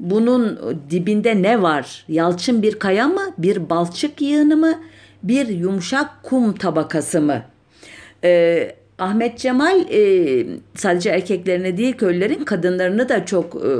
Bunun 0.00 0.60
dibinde 0.90 1.42
ne 1.42 1.62
var? 1.62 2.04
Yalçın 2.08 2.62
bir 2.62 2.78
kaya 2.78 3.08
mı? 3.08 3.22
Bir 3.38 3.70
balçık 3.70 4.22
yığını 4.22 4.56
mı? 4.56 4.78
Bir 5.22 5.48
yumuşak 5.48 6.22
kum 6.22 6.54
tabakası 6.54 7.20
mı? 7.20 7.42
E, 8.24 8.74
Ahmet 8.98 9.38
Cemal 9.38 9.80
e, 9.90 10.46
sadece 10.74 11.10
erkeklerine 11.10 11.76
değil 11.76 11.96
köylülerin 11.96 12.44
kadınlarını 12.44 13.08
da 13.08 13.26
çok 13.26 13.54
e, 13.56 13.70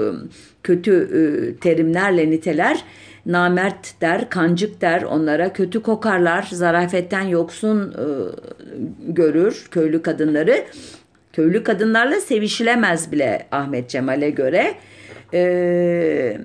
kötü 0.63 0.93
e, 0.93 1.21
terimlerle 1.61 2.31
niteler 2.31 2.85
namert 3.27 4.01
der, 4.01 4.31
kancık 4.31 4.81
der 4.81 5.03
onlara, 5.03 5.53
kötü 5.53 5.83
kokarlar, 5.83 6.49
zarafetten 6.53 7.23
yoksun 7.23 7.93
e, 7.93 8.05
görür 9.13 9.67
köylü 9.71 10.03
kadınları. 10.03 10.65
Köylü 11.33 11.65
kadınlarla 11.65 12.21
sevişilemez 12.21 13.13
bile 13.13 13.47
Ahmet 13.51 13.89
Cemal'e 13.91 14.31
göre. 14.31 14.75
E, 15.35 16.39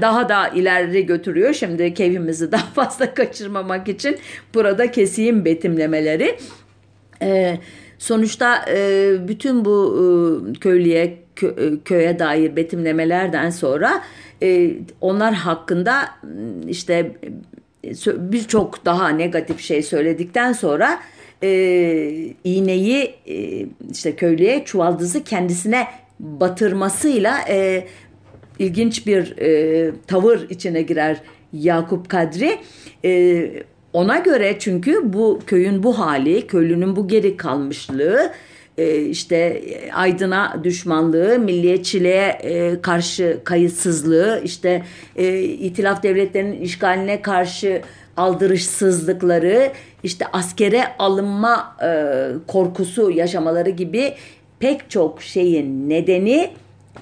daha 0.00 0.28
da 0.28 0.48
ileri 0.48 1.06
götürüyor. 1.06 1.54
Şimdi 1.54 1.94
keyfimizi 1.94 2.52
daha 2.52 2.66
fazla 2.74 3.14
kaçırmamak 3.14 3.88
için 3.88 4.18
burada 4.54 4.90
keseyim 4.90 5.44
betimlemeleri. 5.44 6.38
E, 7.22 7.58
sonuçta 7.98 8.64
e, 8.68 9.14
bütün 9.28 9.64
bu 9.64 9.96
e, 9.96 10.02
köylüye 10.58 11.18
kö, 11.36 11.46
e, 11.48 11.80
köye 11.84 12.18
dair 12.18 12.56
betimlemelerden 12.56 13.50
sonra 13.50 14.02
e, 14.42 14.72
onlar 15.00 15.34
hakkında 15.34 16.08
işte 16.68 17.12
birçok 18.06 18.84
daha 18.84 19.08
negatif 19.08 19.60
şey 19.60 19.82
söyledikten 19.82 20.52
sonra 20.52 21.00
e, 21.42 21.50
iğneyi 22.44 23.14
e, 23.26 23.66
işte 23.92 24.16
köylüye 24.16 24.64
çuvaldızı 24.64 25.24
kendisine 25.24 25.86
batırmasıyla 26.20 27.38
e, 27.48 27.86
ilginç 28.62 29.06
bir 29.06 29.38
e, 29.38 29.92
tavır 30.06 30.50
içine 30.50 30.82
girer 30.82 31.20
Yakup 31.52 32.08
Kadri. 32.08 32.58
E, 33.04 33.52
ona 33.92 34.18
göre 34.18 34.56
çünkü 34.58 35.12
bu 35.12 35.40
köyün 35.46 35.82
bu 35.82 35.98
hali, 35.98 36.46
köylünün 36.46 36.96
bu 36.96 37.08
geri 37.08 37.36
kalmışlığı 37.36 38.32
e, 38.78 39.00
işte 39.00 39.62
aydına 39.94 40.60
düşmanlığı, 40.64 41.38
milliyetçiliğe 41.38 42.38
e, 42.42 42.80
karşı 42.80 43.38
kayıtsızlığı, 43.44 44.40
işte 44.44 44.82
e, 45.16 45.40
itilaf 45.42 46.02
devletlerinin 46.02 46.60
işgaline 46.60 47.22
karşı 47.22 47.82
aldırışsızlıkları, 48.16 49.72
işte 50.02 50.26
askere 50.32 50.84
alınma 50.98 51.76
korkusu 52.46 53.10
yaşamaları 53.10 53.70
gibi 53.70 54.14
pek 54.58 54.90
çok 54.90 55.22
şeyin 55.22 55.88
nedeni 55.88 56.50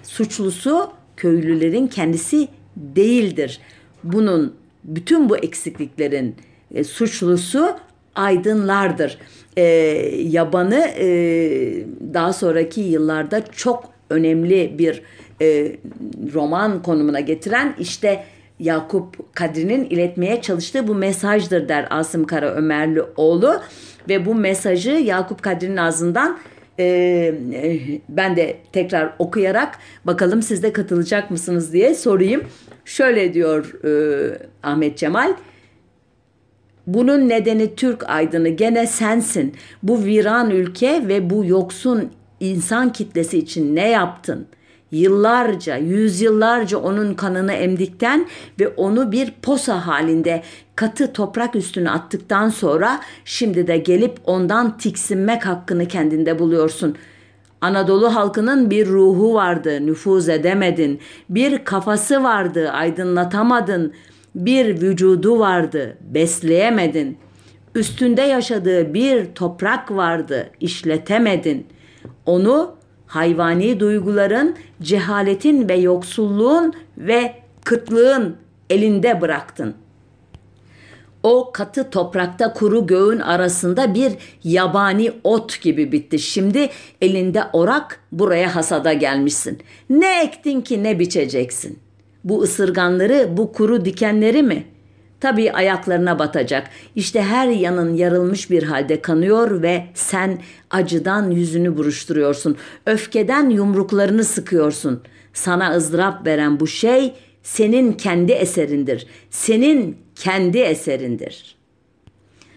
suçlusu 0.02 0.90
köylülerin 1.20 1.86
kendisi 1.86 2.48
değildir. 2.76 3.60
Bunun 4.04 4.54
bütün 4.84 5.28
bu 5.28 5.36
eksikliklerin 5.36 6.34
suçlusu 6.84 7.76
aydınlardır 8.14 9.18
e, 9.56 9.62
yabanı 10.16 10.84
e, 10.98 11.06
daha 12.14 12.32
sonraki 12.32 12.80
yıllarda 12.80 13.44
çok 13.46 13.84
önemli 14.10 14.78
bir 14.78 15.02
e, 15.42 15.76
roman 16.34 16.82
konumuna 16.82 17.20
getiren 17.20 17.74
işte 17.78 18.24
Yakup 18.58 19.34
Kadri'nin 19.36 19.84
iletmeye 19.84 20.42
çalıştığı 20.42 20.88
bu 20.88 20.94
mesajdır 20.94 21.68
der 21.68 21.86
Asım 21.90 22.26
Kara 22.26 22.50
Ömerlioğlu 22.50 23.60
ve 24.08 24.26
bu 24.26 24.34
mesajı 24.34 24.90
Yakup 24.90 25.42
Kadri'nin 25.42 25.76
ağzından 25.76 26.38
ben 28.08 28.36
de 28.36 28.56
tekrar 28.72 29.14
okuyarak 29.18 29.78
bakalım 30.04 30.42
siz 30.42 30.62
de 30.62 30.72
katılacak 30.72 31.30
mısınız 31.30 31.72
diye 31.72 31.94
sorayım. 31.94 32.42
Şöyle 32.84 33.34
diyor 33.34 33.84
e, 33.84 34.48
Ahmet 34.62 34.98
Cemal. 34.98 35.34
Bunun 36.86 37.28
nedeni 37.28 37.74
Türk 37.74 38.10
aydını 38.10 38.48
gene 38.48 38.86
sensin. 38.86 39.54
Bu 39.82 40.04
viran 40.04 40.50
ülke 40.50 41.08
ve 41.08 41.30
bu 41.30 41.44
yoksun 41.44 42.10
insan 42.40 42.92
kitlesi 42.92 43.38
için 43.38 43.76
ne 43.76 43.88
yaptın? 43.88 44.46
Yıllarca, 44.92 45.76
yüzyıllarca 45.76 46.78
onun 46.78 47.14
kanını 47.14 47.52
emdikten 47.52 48.26
ve 48.60 48.68
onu 48.68 49.12
bir 49.12 49.34
posa 49.42 49.86
halinde 49.86 50.42
katı 50.76 51.12
toprak 51.12 51.56
üstüne 51.56 51.90
attıktan 51.90 52.48
sonra 52.48 53.00
şimdi 53.24 53.66
de 53.66 53.76
gelip 53.76 54.18
ondan 54.24 54.78
tiksinmek 54.78 55.46
hakkını 55.46 55.88
kendinde 55.88 56.38
buluyorsun.'' 56.38 56.96
Anadolu 57.60 58.14
halkının 58.14 58.70
bir 58.70 58.86
ruhu 58.86 59.34
vardı, 59.34 59.86
nüfuz 59.86 60.28
edemedin. 60.28 61.00
Bir 61.28 61.64
kafası 61.64 62.22
vardı, 62.22 62.70
aydınlatamadın 62.70 63.92
bir 64.34 64.82
vücudu 64.82 65.38
vardı, 65.38 65.96
besleyemedin. 66.00 67.18
Üstünde 67.74 68.22
yaşadığı 68.22 68.94
bir 68.94 69.26
toprak 69.34 69.90
vardı, 69.90 70.50
işletemedin. 70.60 71.66
Onu 72.26 72.74
hayvani 73.10 73.80
duyguların, 73.80 74.56
cehaletin 74.82 75.68
ve 75.68 75.74
yoksulluğun 75.74 76.72
ve 76.98 77.34
kıtlığın 77.64 78.36
elinde 78.70 79.20
bıraktın. 79.20 79.74
O 81.22 81.50
katı 81.52 81.90
toprakta 81.90 82.52
kuru 82.52 82.86
göğün 82.86 83.18
arasında 83.18 83.94
bir 83.94 84.12
yabani 84.44 85.12
ot 85.24 85.62
gibi 85.62 85.92
bitti. 85.92 86.18
Şimdi 86.18 86.68
elinde 87.02 87.42
orak 87.52 88.00
buraya 88.12 88.54
hasada 88.56 88.92
gelmişsin. 88.92 89.58
Ne 89.90 90.22
ektin 90.22 90.60
ki 90.60 90.82
ne 90.82 90.98
biçeceksin?'' 90.98 91.90
Bu 92.24 92.42
ısırganları, 92.42 93.28
bu 93.36 93.52
kuru 93.52 93.84
dikenleri 93.84 94.42
mi? 94.42 94.64
Tabii 95.20 95.52
ayaklarına 95.52 96.18
batacak. 96.18 96.70
İşte 96.96 97.22
her 97.22 97.48
yanın 97.48 97.94
yarılmış 97.94 98.50
bir 98.50 98.62
halde 98.62 99.02
kanıyor 99.02 99.62
ve 99.62 99.84
sen 99.94 100.38
acıdan 100.70 101.30
yüzünü 101.30 101.76
buruşturuyorsun. 101.76 102.56
Öfkeden 102.86 103.50
yumruklarını 103.50 104.24
sıkıyorsun. 104.24 105.02
Sana 105.32 105.76
ızdırap 105.76 106.26
veren 106.26 106.60
bu 106.60 106.66
şey 106.66 107.12
senin 107.42 107.92
kendi 107.92 108.32
eserindir. 108.32 109.06
Senin 109.30 109.96
kendi 110.14 110.58
eserindir. 110.58 111.56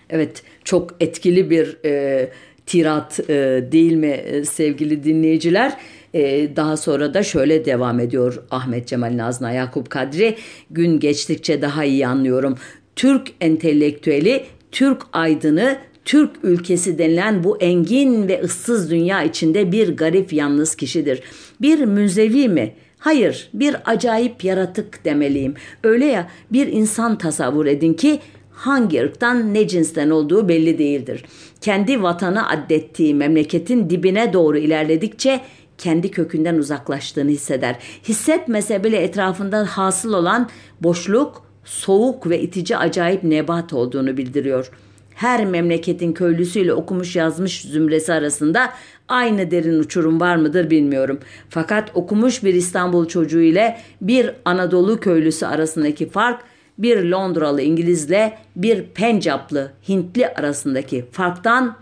Evet, 0.09 0.43
çok 0.63 0.95
etkili 0.99 1.49
bir 1.49 1.77
e, 1.85 2.29
tirat 2.65 3.19
e, 3.29 3.65
değil 3.71 3.93
mi 3.93 4.07
e, 4.07 4.45
sevgili 4.45 5.03
dinleyiciler? 5.03 5.77
E, 6.13 6.55
daha 6.55 6.77
sonra 6.77 7.13
da 7.13 7.23
şöyle 7.23 7.65
devam 7.65 7.99
ediyor 7.99 8.43
Ahmet 8.51 8.87
Cemal 8.87 9.17
Nazna 9.17 9.51
Yakup 9.51 9.89
Kadri. 9.89 10.35
Gün 10.71 10.99
geçtikçe 10.99 11.61
daha 11.61 11.83
iyi 11.83 12.07
anlıyorum. 12.07 12.57
Türk 12.95 13.31
entelektüeli, 13.41 14.45
Türk 14.71 15.01
aydını, 15.13 15.77
Türk 16.05 16.31
ülkesi 16.43 16.97
denilen 16.97 17.43
bu 17.43 17.57
engin 17.57 18.27
ve 18.27 18.41
ıssız 18.41 18.91
dünya 18.91 19.23
içinde 19.23 19.71
bir 19.71 19.97
garip 19.97 20.33
yalnız 20.33 20.75
kişidir. 20.75 21.21
Bir 21.61 21.85
müzevi 21.85 22.49
mi? 22.49 22.73
Hayır, 22.97 23.49
bir 23.53 23.75
acayip 23.85 24.43
yaratık 24.43 25.05
demeliyim. 25.05 25.53
Öyle 25.83 26.05
ya 26.05 26.27
bir 26.51 26.67
insan 26.67 27.17
tasavvur 27.17 27.65
edin 27.65 27.93
ki 27.93 28.19
hangi 28.51 29.01
ırktan 29.01 29.53
ne 29.53 29.67
cinsten 29.67 30.09
olduğu 30.09 30.47
belli 30.47 30.77
değildir. 30.77 31.25
Kendi 31.61 32.03
vatanı 32.03 32.49
addettiği 32.49 33.15
memleketin 33.15 33.89
dibine 33.89 34.33
doğru 34.33 34.57
ilerledikçe 34.57 35.41
kendi 35.83 36.11
kökünden 36.11 36.55
uzaklaştığını 36.55 37.29
hisseder. 37.29 37.75
Hissetmese 38.07 38.83
bile 38.83 38.97
etrafında 38.97 39.65
hasıl 39.65 40.13
olan 40.13 40.49
boşluk, 40.81 41.43
soğuk 41.65 42.29
ve 42.29 42.41
itici 42.41 42.77
acayip 42.77 43.23
nebat 43.23 43.73
olduğunu 43.73 44.17
bildiriyor. 44.17 44.71
Her 45.15 45.45
memleketin 45.45 46.13
köylüsüyle 46.13 46.73
okumuş 46.73 47.15
yazmış 47.15 47.61
zümresi 47.61 48.13
arasında 48.13 48.73
aynı 49.07 49.51
derin 49.51 49.79
uçurum 49.79 50.19
var 50.19 50.35
mıdır 50.35 50.69
bilmiyorum. 50.69 51.19
Fakat 51.49 51.91
okumuş 51.93 52.43
bir 52.43 52.53
İstanbul 52.53 53.07
çocuğu 53.07 53.41
ile 53.41 53.79
bir 54.01 54.31
Anadolu 54.45 54.99
köylüsü 54.99 55.45
arasındaki 55.45 56.09
fark 56.09 56.41
bir 56.77 57.03
Londralı 57.03 57.61
İngilizle 57.61 58.37
bir 58.55 58.83
Pencaplı 58.83 59.71
Hintli 59.89 60.27
arasındaki 60.27 61.05
farktan 61.11 61.77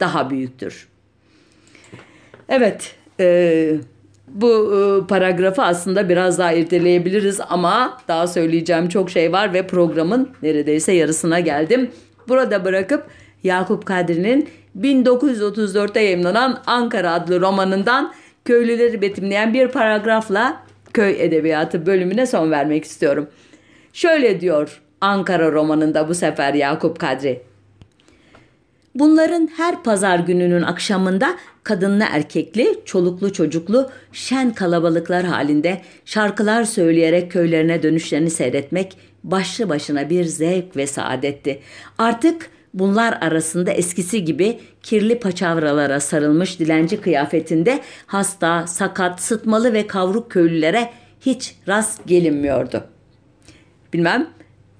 daha 0.00 0.30
büyüktür. 0.30 0.88
Evet, 2.48 2.96
e, 3.20 3.76
bu 4.28 4.48
e, 4.48 5.06
paragrafı 5.06 5.62
aslında 5.62 6.08
biraz 6.08 6.38
daha 6.38 6.52
irdeleyebiliriz 6.52 7.40
ama 7.48 7.98
daha 8.08 8.26
söyleyeceğim 8.26 8.88
çok 8.88 9.10
şey 9.10 9.32
var 9.32 9.54
ve 9.54 9.66
programın 9.66 10.30
neredeyse 10.42 10.92
yarısına 10.92 11.40
geldim. 11.40 11.90
Burada 12.28 12.64
bırakıp 12.64 13.06
Yakup 13.42 13.86
Kadri'nin 13.86 14.48
1934'te 14.80 16.00
yayınlanan 16.00 16.62
Ankara 16.66 17.12
adlı 17.12 17.40
romanından 17.40 18.12
köylüleri 18.44 19.02
betimleyen 19.02 19.54
bir 19.54 19.68
paragrafla 19.68 20.62
köy 20.92 21.24
edebiyatı 21.24 21.86
bölümüne 21.86 22.26
son 22.26 22.50
vermek 22.50 22.84
istiyorum. 22.84 23.26
Şöyle 23.92 24.40
diyor 24.40 24.80
Ankara 25.00 25.52
romanında 25.52 26.08
bu 26.08 26.14
sefer 26.14 26.54
Yakup 26.54 26.98
Kadri. 26.98 27.42
Bunların 28.98 29.50
her 29.56 29.82
pazar 29.82 30.18
gününün 30.18 30.62
akşamında 30.62 31.36
kadınlı 31.62 32.04
erkekli, 32.10 32.80
çoluklu 32.84 33.32
çocuklu, 33.32 33.90
şen 34.12 34.54
kalabalıklar 34.54 35.24
halinde 35.24 35.80
şarkılar 36.04 36.64
söyleyerek 36.64 37.32
köylerine 37.32 37.82
dönüşlerini 37.82 38.30
seyretmek 38.30 38.96
başlı 39.24 39.68
başına 39.68 40.10
bir 40.10 40.24
zevk 40.24 40.76
ve 40.76 40.86
saadetti. 40.86 41.60
Artık 41.98 42.50
bunlar 42.74 43.18
arasında 43.20 43.70
eskisi 43.70 44.24
gibi 44.24 44.58
kirli 44.82 45.18
paçavralara 45.18 46.00
sarılmış 46.00 46.58
dilenci 46.58 47.00
kıyafetinde 47.00 47.80
hasta, 48.06 48.66
sakat, 48.66 49.20
sıtmalı 49.20 49.72
ve 49.72 49.86
kavruk 49.86 50.30
köylülere 50.30 50.90
hiç 51.20 51.54
rast 51.68 52.06
gelinmiyordu. 52.06 52.84
Bilmem 53.92 54.28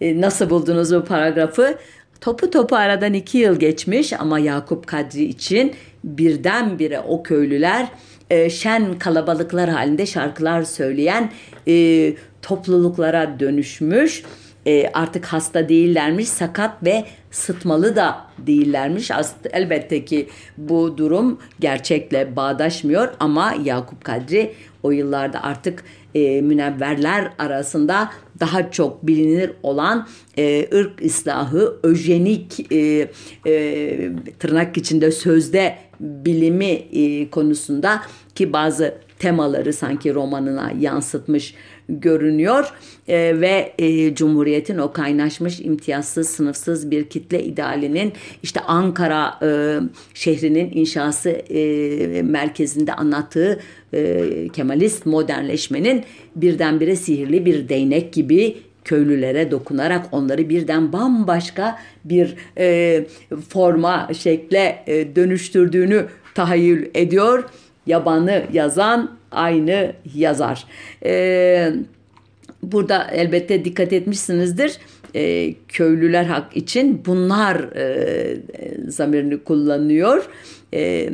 e, 0.00 0.20
nasıl 0.20 0.50
buldunuz 0.50 0.94
bu 0.94 1.04
paragrafı? 1.04 1.78
Topu 2.20 2.50
topu 2.50 2.76
aradan 2.76 3.14
iki 3.14 3.38
yıl 3.38 3.58
geçmiş 3.58 4.12
ama 4.12 4.38
Yakup 4.38 4.86
Kadri 4.86 5.24
için 5.24 5.74
birdenbire 6.04 7.00
o 7.00 7.22
köylüler 7.22 7.88
e, 8.30 8.50
şen 8.50 8.98
kalabalıklar 8.98 9.70
halinde 9.70 10.06
şarkılar 10.06 10.62
söyleyen 10.62 11.30
e, 11.68 12.14
topluluklara 12.42 13.40
dönüşmüş. 13.40 14.22
E, 14.66 14.90
artık 14.94 15.24
hasta 15.24 15.68
değillermiş, 15.68 16.28
sakat 16.28 16.84
ve 16.84 17.04
sıtmalı 17.30 17.96
da 17.96 18.26
değillermiş. 18.38 19.10
Elbette 19.52 20.04
ki 20.04 20.28
bu 20.56 20.98
durum 20.98 21.38
gerçekle 21.60 22.36
bağdaşmıyor 22.36 23.08
ama 23.20 23.54
Yakup 23.64 24.04
Kadri 24.04 24.54
o 24.82 24.90
yıllarda 24.90 25.42
artık 25.42 25.84
e, 26.14 26.40
münevverler 26.40 27.32
arasında 27.38 28.10
daha 28.40 28.70
çok 28.70 29.06
bilinir 29.06 29.52
olan 29.62 30.08
e, 30.38 30.68
ırk 30.74 31.02
islahı, 31.02 31.76
öjenik 31.82 32.72
e, 32.72 33.08
e, 33.46 34.10
tırnak 34.38 34.76
içinde 34.76 35.10
sözde 35.10 35.78
bilimi 36.00 36.70
e, 36.70 37.30
konusunda 37.30 38.02
ki 38.34 38.52
bazı 38.52 38.94
temaları 39.18 39.72
sanki 39.72 40.14
romanına 40.14 40.72
yansıtmış 40.80 41.54
görünüyor 41.88 42.72
e, 43.08 43.40
ve 43.40 43.74
e, 43.78 44.14
Cumhuriyet'in 44.14 44.78
o 44.78 44.92
kaynaşmış 44.92 45.60
imtiyazsız 45.60 46.28
sınıfsız 46.28 46.90
bir 46.90 47.04
kitle 47.04 47.44
idealinin 47.44 48.12
işte 48.42 48.60
Ankara 48.60 49.38
e, 49.42 49.80
şehrinin 50.14 50.70
inşası 50.72 51.30
e, 51.30 52.22
merkezinde 52.22 52.92
anlattığı 52.94 53.60
e, 53.96 54.48
Kemalist 54.48 55.06
modernleşmenin 55.06 56.04
birdenbire 56.36 56.96
sihirli 56.96 57.46
bir 57.46 57.68
değnek 57.68 58.12
gibi 58.12 58.56
köylülere 58.84 59.50
dokunarak 59.50 60.06
onları 60.12 60.48
birden 60.48 60.92
bambaşka 60.92 61.78
bir 62.04 62.34
e, 62.58 63.04
forma, 63.48 64.08
şekle 64.18 64.82
e, 64.86 65.16
dönüştürdüğünü 65.16 66.06
tahayyül 66.34 66.86
ediyor. 66.94 67.44
Yabanı 67.86 68.42
yazan 68.52 69.18
aynı 69.30 69.92
yazar. 70.14 70.64
E, 71.04 71.72
burada 72.62 73.10
elbette 73.12 73.64
dikkat 73.64 73.92
etmişsinizdir. 73.92 74.78
E, 75.14 75.54
köylüler 75.68 76.24
hak 76.24 76.56
için 76.56 77.02
bunlar 77.06 77.76
e, 77.76 78.36
zamirini 78.88 79.38
kullanıyor. 79.38 80.28
E, 80.74 81.10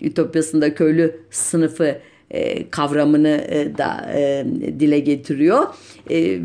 Ütopyasında 0.00 0.74
köylü 0.74 1.16
sınıfı 1.30 1.98
e, 2.32 2.70
kavramını 2.70 3.46
e, 3.48 3.78
da 3.78 4.12
e, 4.14 4.44
dile 4.80 4.98
getiriyor 4.98 5.66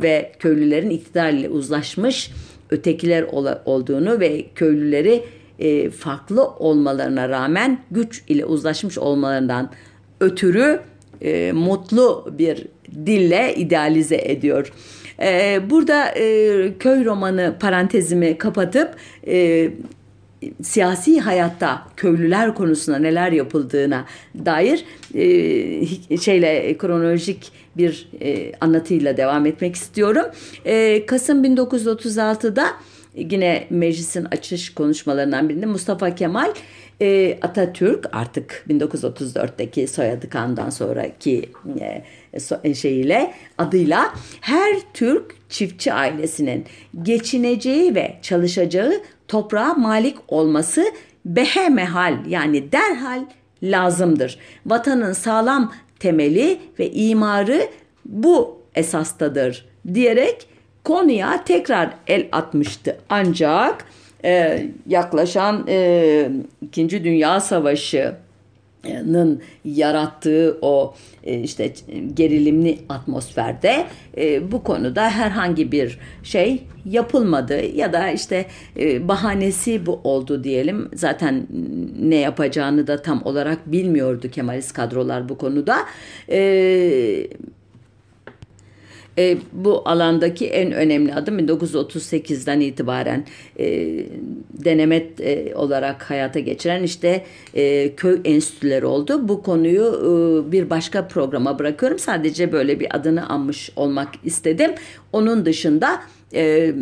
ve 0.01 0.31
köylülerin 0.39 0.89
iktidar 0.89 1.29
ile 1.29 1.49
uzlaşmış 1.49 2.31
ötekiler 2.69 3.23
ol, 3.23 3.47
olduğunu 3.65 4.19
ve 4.19 4.45
köylüleri 4.55 5.23
farklı 5.91 6.47
olmalarına 6.47 7.29
rağmen 7.29 7.79
güç 7.91 8.23
ile 8.27 8.45
uzlaşmış 8.45 8.97
olmalarından 8.97 9.71
ötürü 10.19 10.79
mutlu 11.53 12.33
bir 12.37 12.67
dille 13.05 13.55
idealize 13.55 14.21
ediyor. 14.23 14.73
Burada 15.69 16.13
köy 16.79 17.05
romanı 17.05 17.55
parantezimi 17.59 18.37
kapatıp 18.37 18.95
siyasi 20.61 21.19
hayatta 21.19 21.87
köylüler 21.97 22.55
konusunda 22.55 22.99
neler 22.99 23.31
yapıldığına 23.31 24.05
dair 24.45 24.85
e, 25.13 26.17
şeyle 26.17 26.77
kronolojik 26.77 27.51
bir 27.77 28.09
e, 28.21 28.51
anlatıyla 28.61 29.17
devam 29.17 29.45
etmek 29.45 29.75
istiyorum. 29.75 30.25
E, 30.65 31.05
Kasım 31.05 31.43
1936'da 31.43 32.67
yine 33.15 33.67
meclisin 33.69 34.27
açış 34.31 34.73
konuşmalarından 34.73 35.49
birinde 35.49 35.65
Mustafa 35.65 36.15
Kemal 36.15 36.53
e, 37.01 37.37
Atatürk 37.41 38.05
artık 38.11 38.65
1934'teki 38.69 39.87
soyadı 39.87 40.29
kandan 40.29 40.69
sonraki 40.69 41.49
e, 42.33 42.39
so, 42.39 42.55
e, 42.63 42.73
şeyiyle 42.73 43.33
adıyla 43.57 44.13
her 44.41 44.75
Türk 44.93 45.35
çiftçi 45.49 45.93
ailesinin 45.93 46.65
geçineceği 47.03 47.95
ve 47.95 48.17
çalışacağı 48.21 48.93
toprağa 49.27 49.73
malik 49.73 50.17
olması 50.27 50.85
behemehal 51.25 52.17
yani 52.27 52.71
derhal 52.71 53.25
lazımdır. 53.63 54.39
Vatanın 54.65 55.13
sağlam 55.13 55.73
temeli 55.99 56.59
ve 56.79 56.91
imarı 56.91 57.61
bu 58.05 58.61
esastadır 58.75 59.65
diyerek 59.93 60.47
konuya 60.83 61.43
tekrar 61.43 61.89
el 62.07 62.27
atmıştı. 62.31 62.97
Ancak 63.09 63.85
e, 64.23 64.65
yaklaşan 64.87 65.65
e, 65.67 66.29
İkinci 66.61 67.03
Dünya 67.03 67.39
Savaşı 67.39 68.15
yarattığı 69.65 70.57
o 70.61 70.93
e, 71.23 71.39
işte 71.39 71.73
gerilimli 72.13 72.79
atmosferde 72.89 73.85
e, 74.17 74.51
bu 74.51 74.63
konuda 74.63 75.09
herhangi 75.09 75.71
bir 75.71 75.99
şey 76.23 76.63
yapılmadı 76.85 77.65
ya 77.75 77.93
da 77.93 78.11
işte 78.11 78.45
e, 78.79 79.07
bahanesi 79.07 79.85
bu 79.85 79.99
oldu 80.03 80.43
diyelim. 80.43 80.89
Zaten 80.93 81.47
ne 81.99 82.15
yapacağını 82.15 82.87
da 82.87 83.01
tam 83.01 83.21
olarak 83.25 83.71
bilmiyordu 83.71 84.29
Kemalist 84.31 84.73
kadrolar 84.73 85.29
bu 85.29 85.37
konuda. 85.37 85.77
E, 89.17 89.37
bu 89.51 89.81
alandaki 89.85 90.47
en 90.47 90.71
önemli 90.71 91.13
adım 91.13 91.39
1938'den 91.39 92.59
itibaren 92.59 93.25
e, 93.59 93.65
denemet 94.53 95.21
e, 95.21 95.55
olarak 95.55 96.09
hayata 96.09 96.39
geçiren 96.39 96.83
işte 96.83 97.23
e, 97.53 97.95
köy 97.95 98.21
enstitüleri 98.25 98.85
oldu. 98.85 99.27
Bu 99.27 99.43
konuyu 99.43 99.83
e, 99.83 100.51
bir 100.51 100.69
başka 100.69 101.07
programa 101.07 101.59
bırakıyorum. 101.59 101.99
Sadece 101.99 102.51
böyle 102.51 102.79
bir 102.79 102.95
adını 102.95 103.29
anmış 103.29 103.71
olmak 103.75 104.09
istedim. 104.23 104.71
Onun 105.13 105.45
dışında 105.45 106.01
e, 106.33 106.73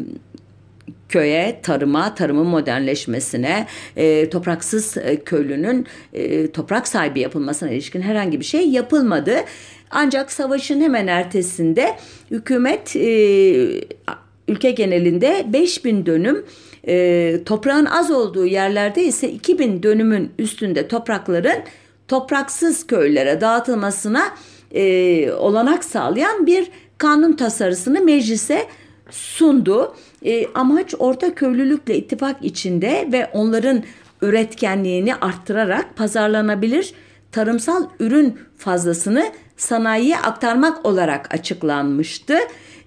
köye, 1.10 1.60
tarıma, 1.64 2.16
tarımın 2.16 2.48
modernleşmesine, 2.48 3.68
e, 3.98 4.30
topraksız 4.30 4.98
e, 4.98 5.24
köylünün 5.24 5.86
e, 6.14 6.52
toprak 6.52 6.88
sahibi 6.88 7.20
yapılmasına 7.20 7.70
ilişkin 7.70 8.02
herhangi 8.02 8.40
bir 8.40 8.46
şey 8.46 8.70
yapılmadı. 8.70 9.36
Ancak 9.92 10.32
savaşın 10.32 10.82
hemen 10.82 11.08
ertesinde 11.08 11.96
hükümet 12.32 12.96
e, 12.96 13.08
ülke 14.48 14.72
genelinde 14.72 15.46
5000 15.54 16.06
dönüm 16.06 16.46
e, 16.88 17.40
toprağın 17.46 17.86
az 17.86 18.12
olduğu 18.12 18.46
yerlerde 18.46 19.04
ise 19.04 19.30
2000 19.30 19.84
dönümün 19.84 20.32
üstünde 20.40 20.88
toprakların 20.88 21.64
topraksız 22.08 22.88
köylere 22.88 23.42
dağıtılmasına 23.42 24.24
e, 24.72 25.32
olanak 25.32 25.84
sağlayan 25.84 26.46
bir 26.46 26.68
kanun 26.98 27.34
tasarısını 27.34 28.02
meclise 28.02 28.68
sundu. 29.10 29.96
E, 30.26 30.48
amaç 30.54 30.96
orta 31.00 31.36
köylülükle 31.36 31.98
ittifak 31.98 32.46
içinde 32.46 33.10
ve 33.12 33.30
onların 33.34 33.84
üretkenliğini 34.22 35.16
arttırarak 35.16 35.96
pazarlanabilir 35.96 36.94
tarımsal 37.32 37.90
ürün 38.00 38.40
fazlasını 38.58 39.32
sanayiye 39.58 40.18
aktarmak 40.18 40.86
olarak 40.86 41.34
açıklanmıştı. 41.34 42.38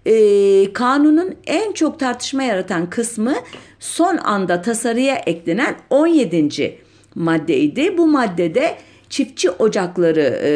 Ee, 0.07 0.72
kanunun 0.72 1.35
en 1.46 1.72
çok 1.72 1.98
tartışma 1.98 2.42
yaratan 2.42 2.90
kısmı 2.90 3.35
son 3.78 4.16
anda 4.16 4.62
tasarıya 4.62 5.14
eklenen 5.14 5.76
17. 5.90 6.78
maddeydi. 7.14 7.98
Bu 7.98 8.07
maddede 8.07 8.76
çiftçi 9.09 9.50
ocakları 9.50 10.40
e, 10.42 10.52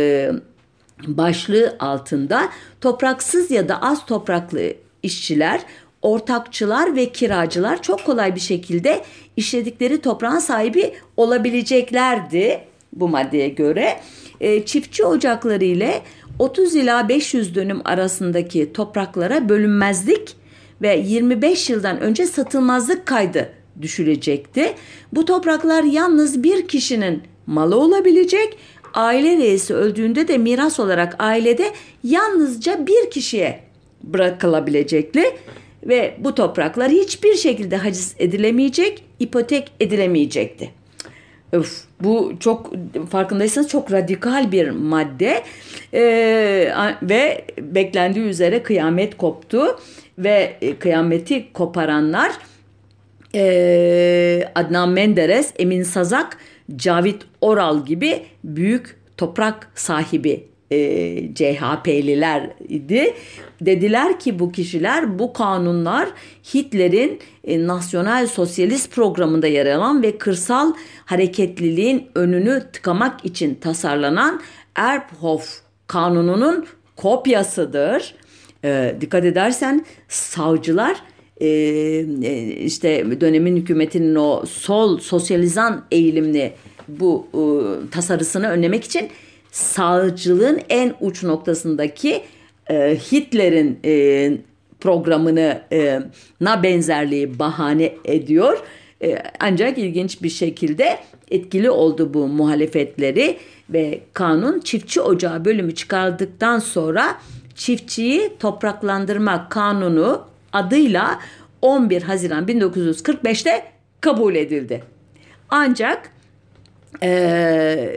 başlığı 1.06 1.76
altında 1.80 2.48
topraksız 2.80 3.50
ya 3.50 3.68
da 3.68 3.82
az 3.82 4.06
topraklı 4.06 4.74
işçiler, 5.02 5.60
ortakçılar 6.02 6.96
ve 6.96 7.12
kiracılar 7.12 7.82
çok 7.82 8.04
kolay 8.04 8.34
bir 8.34 8.40
şekilde 8.40 9.04
işledikleri 9.36 10.00
toprağın 10.00 10.38
sahibi 10.38 10.94
olabileceklerdi 11.16 12.60
bu 12.92 13.08
maddeye 13.08 13.48
göre 13.48 14.00
e, 14.40 14.64
çiftçi 14.64 15.04
ocakları 15.04 15.64
ile 15.64 16.02
30 16.38 16.76
ila 16.76 17.08
500 17.08 17.54
dönüm 17.54 17.80
arasındaki 17.84 18.72
topraklara 18.72 19.48
bölünmezlik 19.48 20.36
ve 20.82 21.02
25 21.06 21.70
yıldan 21.70 22.00
önce 22.00 22.26
satılmazlık 22.26 23.06
kaydı 23.06 23.52
düşülecekti. 23.82 24.74
Bu 25.12 25.24
topraklar 25.24 25.82
yalnız 25.82 26.42
bir 26.42 26.68
kişinin 26.68 27.22
malı 27.46 27.76
olabilecek. 27.76 28.58
Aile 28.94 29.36
reisi 29.36 29.74
öldüğünde 29.74 30.28
de 30.28 30.38
miras 30.38 30.80
olarak 30.80 31.16
ailede 31.18 31.70
yalnızca 32.04 32.86
bir 32.86 33.10
kişiye 33.10 33.60
bırakılabilecekti 34.02 35.22
ve 35.86 36.16
bu 36.18 36.34
topraklar 36.34 36.90
hiçbir 36.90 37.34
şekilde 37.34 37.76
haciz 37.76 38.14
edilemeyecek, 38.18 39.04
ipotek 39.20 39.72
edilemeyecekti. 39.80 40.81
Öf, 41.52 41.84
bu 42.00 42.32
çok 42.40 42.72
farkındaysanız 43.10 43.68
çok 43.68 43.92
radikal 43.92 44.52
bir 44.52 44.70
madde. 44.70 45.42
Ee, 45.94 46.72
ve 47.02 47.44
beklendiği 47.58 48.24
üzere 48.24 48.62
kıyamet 48.62 49.16
koptu 49.16 49.78
ve 50.18 50.56
e, 50.60 50.76
kıyameti 50.76 51.52
koparanlar 51.52 52.32
e, 53.34 54.48
Adnan 54.54 54.90
Menderes, 54.90 55.52
Emin 55.58 55.82
Sazak, 55.82 56.38
Cavit 56.76 57.22
Oral 57.40 57.84
gibi 57.86 58.22
büyük 58.44 58.96
toprak 59.16 59.70
sahibi 59.74 60.51
e, 60.72 61.34
CHP'liler 61.34 62.50
idi. 62.68 63.14
Dediler 63.60 64.20
ki 64.20 64.38
bu 64.38 64.52
kişiler 64.52 65.18
bu 65.18 65.32
kanunlar 65.32 66.08
Hitler'in 66.54 67.18
e, 67.44 67.66
nasyonel 67.66 68.26
sosyalist 68.26 68.92
programında 68.92 69.46
yer 69.46 69.66
alan 69.66 70.02
ve 70.02 70.18
kırsal 70.18 70.72
hareketliliğin 71.04 72.06
önünü 72.14 72.62
tıkamak 72.72 73.24
için 73.24 73.54
tasarlanan 73.54 74.40
Erbhof 74.74 75.60
kanununun 75.86 76.66
kopyasıdır. 76.96 78.14
E, 78.64 78.96
dikkat 79.00 79.24
edersen 79.24 79.84
savcılar 80.08 80.96
e, 81.40 81.48
e, 82.22 82.46
işte 82.64 83.20
dönemin 83.20 83.56
hükümetinin 83.56 84.14
o 84.14 84.44
sol 84.46 84.98
sosyalizan 84.98 85.84
eğilimli 85.90 86.52
bu 86.88 87.26
e, 87.34 87.42
tasarısını 87.90 88.48
önlemek 88.48 88.84
için 88.84 89.08
sağcılığın 89.52 90.60
en 90.68 90.94
uç 91.00 91.22
noktasındaki 91.22 92.22
e, 92.70 92.96
Hitler'in 93.12 93.78
e, 93.84 94.32
programını 94.80 95.62
e, 95.72 96.00
na 96.40 96.62
benzerliği 96.62 97.38
bahane 97.38 97.94
ediyor. 98.04 98.58
E, 99.02 99.18
ancak 99.40 99.78
ilginç 99.78 100.22
bir 100.22 100.28
şekilde 100.28 100.98
etkili 101.30 101.70
oldu 101.70 102.14
bu 102.14 102.28
muhalefetleri 102.28 103.38
ve 103.70 104.00
kanun 104.12 104.60
çiftçi 104.60 105.00
ocağı 105.00 105.44
bölümü 105.44 105.74
çıkardıktan 105.74 106.58
sonra 106.58 107.18
çiftçiyi 107.54 108.32
topraklandırma 108.40 109.48
kanunu 109.48 110.24
adıyla 110.52 111.20
11 111.62 112.02
Haziran 112.02 112.46
1945'te 112.46 113.64
kabul 114.00 114.34
edildi. 114.34 114.84
Ancak 115.50 116.10
e, 117.02 117.96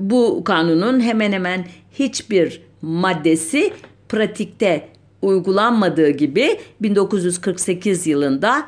bu 0.00 0.44
kanunun 0.44 1.00
hemen 1.00 1.32
hemen 1.32 1.64
hiçbir 1.92 2.62
maddesi 2.82 3.72
pratikte 4.08 4.88
uygulanmadığı 5.22 6.10
gibi 6.10 6.60
1948 6.82 8.06
yılında 8.06 8.66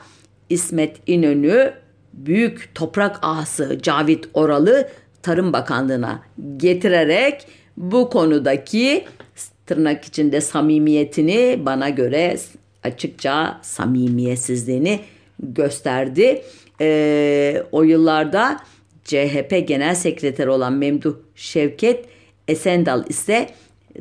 İsmet 0.51 0.97
İnönü 1.07 1.73
büyük 2.13 2.75
toprak 2.75 3.19
ağası 3.23 3.79
Cavit 3.83 4.29
Oralı 4.35 4.89
Tarım 5.23 5.53
Bakanlığı'na 5.53 6.23
getirerek 6.57 7.47
bu 7.77 8.11
konudaki 8.11 9.05
tırnak 9.67 10.05
içinde 10.05 10.41
samimiyetini 10.41 11.61
bana 11.67 11.89
göre 11.89 12.37
açıkça 12.83 13.61
samimiyetsizliğini 13.63 15.01
gösterdi. 15.39 16.43
Ee, 16.81 17.63
o 17.73 17.83
yıllarda 17.83 18.57
CHP 19.05 19.69
Genel 19.69 19.95
Sekreteri 19.95 20.51
olan 20.51 20.73
Memduh 20.73 21.15
Şevket 21.35 22.05
Esendal 22.49 23.05
ise 23.09 23.49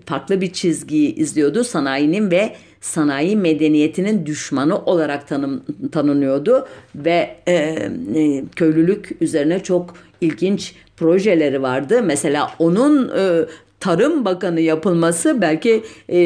farklı 0.06 0.42
bir 0.42 0.54
çizgiyi 0.54 1.16
izliyordu. 1.16 1.64
Sanayinin 1.64 2.32
ve 2.32 2.56
sanayi 2.82 3.38
medeniyetinin 3.38 4.26
düşmanı 4.26 4.86
olarak 4.86 5.28
tanım, 5.28 5.64
tanınıyordu 5.92 6.68
ve 6.96 7.36
e, 7.48 7.54
e, 7.54 8.44
köylülük 8.56 9.18
üzerine 9.22 9.64
çok 9.64 9.94
ilginç 10.22 10.76
projeleri 10.98 11.62
vardı. 11.62 12.02
Mesela 12.04 12.52
onun 12.60 13.12
e, 13.18 13.46
Tarım 13.80 14.26
Bakanı 14.26 14.62
yapılması 14.62 15.42
belki 15.42 15.84
e, 16.10 16.20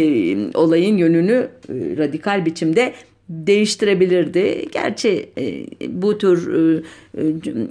olayın 0.53 0.97
yönünü 0.97 1.47
e, 1.69 1.73
radikal 1.97 2.45
biçimde 2.45 2.93
değiştirebilirdi. 3.29 4.65
Gerçi 4.71 5.29
e, 5.37 5.65
bu 5.87 6.17
tür 6.17 6.53
e, 6.53 6.81
e, 7.17 7.21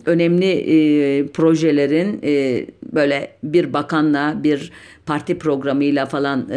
önemli 0.07 1.29
projelerin 1.35 2.23
böyle 2.93 3.31
bir 3.43 3.73
bakanla 3.73 4.40
bir 4.45 4.73
parti 5.07 5.38
programıyla 5.38 6.07
falan 6.07 6.49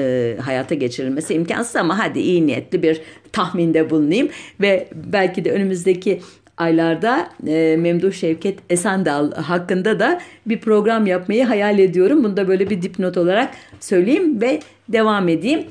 hayata 0.42 0.76
geçirilmesi 0.76 1.34
imkansız 1.34 1.76
ama 1.76 2.00
hadi 2.00 2.20
iyi 2.20 2.48
niyetli 2.48 2.84
bir 2.84 3.02
tahminde 3.32 3.90
bulunayım 3.90 4.30
ve 4.62 4.88
belki 4.96 5.46
de 5.46 5.52
önümüzdeki 5.52 6.22
aylarda 6.58 7.30
Memduh 7.78 8.12
Şevket 8.12 8.60
Esendal 8.70 9.32
hakkında 9.32 10.00
da 10.00 10.22
bir 10.46 10.60
program 10.60 11.08
yapmayı 11.08 11.46
hayal 11.46 11.80
ediyorum. 11.80 12.24
Bunu 12.24 12.38
da 12.38 12.48
böyle 12.48 12.70
bir 12.70 12.82
dipnot 12.82 13.18
olarak 13.18 13.50
söyleyeyim 13.80 14.42
ve 14.42 14.60
devam 14.90 15.30
edeyim. 15.30 15.64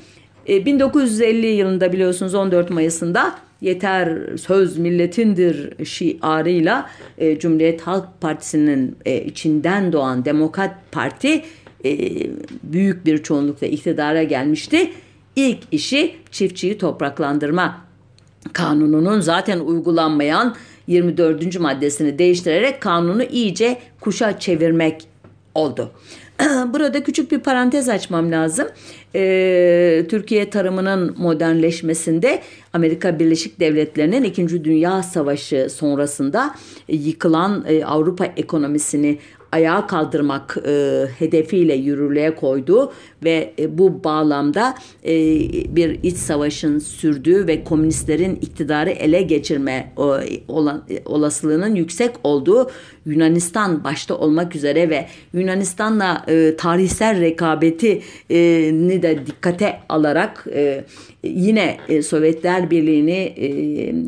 1950 0.47 1.45
e, 1.45 1.49
yılında 1.49 1.93
biliyorsunuz 1.93 2.35
14 2.35 2.69
Mayıs'ında 2.69 3.35
yeter 3.61 4.37
söz 4.37 4.77
milletindir 4.77 5.85
şiarıyla 5.85 6.89
e, 7.17 7.39
Cumhuriyet 7.39 7.81
Halk 7.81 8.05
Partisi'nin 8.21 8.95
e, 9.05 9.21
içinden 9.21 9.93
doğan 9.93 10.25
Demokrat 10.25 10.75
Parti 10.91 11.43
e, 11.85 11.97
büyük 12.63 13.05
bir 13.05 13.23
çoğunlukla 13.23 13.67
iktidara 13.67 14.23
gelmişti. 14.23 14.91
İlk 15.35 15.59
işi 15.71 16.15
çiftçiyi 16.31 16.77
topraklandırma 16.77 17.87
kanununun 18.53 19.19
zaten 19.19 19.59
uygulanmayan 19.59 20.55
24. 20.87 21.59
maddesini 21.59 22.19
değiştirerek 22.19 22.81
kanunu 22.81 23.23
iyice 23.23 23.77
kuşa 23.99 24.39
çevirmek 24.39 25.07
oldu. 25.57 25.91
Burada 26.73 27.03
küçük 27.03 27.31
bir 27.31 27.39
parantez 27.39 27.89
açmam 27.89 28.31
lazım. 28.31 28.67
Ee, 29.15 30.05
Türkiye 30.09 30.49
tarımının 30.49 31.15
modernleşmesinde 31.17 32.41
Amerika 32.73 33.19
Birleşik 33.19 33.59
Devletleri'nin 33.59 34.23
2. 34.23 34.63
Dünya 34.63 35.03
Savaşı 35.03 35.67
sonrasında 35.69 36.55
yıkılan 36.87 37.65
e, 37.67 37.85
Avrupa 37.85 38.25
ekonomisini 38.25 39.19
ayağa 39.51 39.87
kaldırmak 39.87 40.57
e, 40.67 41.05
hedefiyle 41.19 41.75
yürürlüğe 41.75 42.35
koydu 42.35 42.93
ve 43.23 43.53
e, 43.59 43.77
bu 43.77 44.03
bağlamda 44.03 44.75
e, 45.05 45.13
bir 45.75 45.99
iç 46.03 46.17
savaşın 46.17 46.79
sürdüğü 46.79 47.47
ve 47.47 47.63
komünistlerin 47.63 48.35
iktidarı 48.35 48.89
ele 48.89 49.21
geçirme 49.21 49.91
o, 49.97 50.17
olan, 50.47 50.83
olasılığının 51.05 51.75
yüksek 51.75 52.11
olduğu 52.23 52.71
Yunanistan 53.05 53.83
başta 53.83 54.15
olmak 54.15 54.55
üzere 54.55 54.89
ve 54.89 55.07
Yunanistan'la 55.33 56.25
e, 56.27 56.55
tarihsel 56.57 57.21
rekabetini 57.21 59.01
de 59.01 59.19
dikkate 59.27 59.79
alarak 59.89 60.45
e, 60.53 60.85
yine 61.23 61.77
e, 61.89 62.01
Sovyetler 62.01 62.71
Birliği'ni 62.71 63.33
e, 63.37 63.47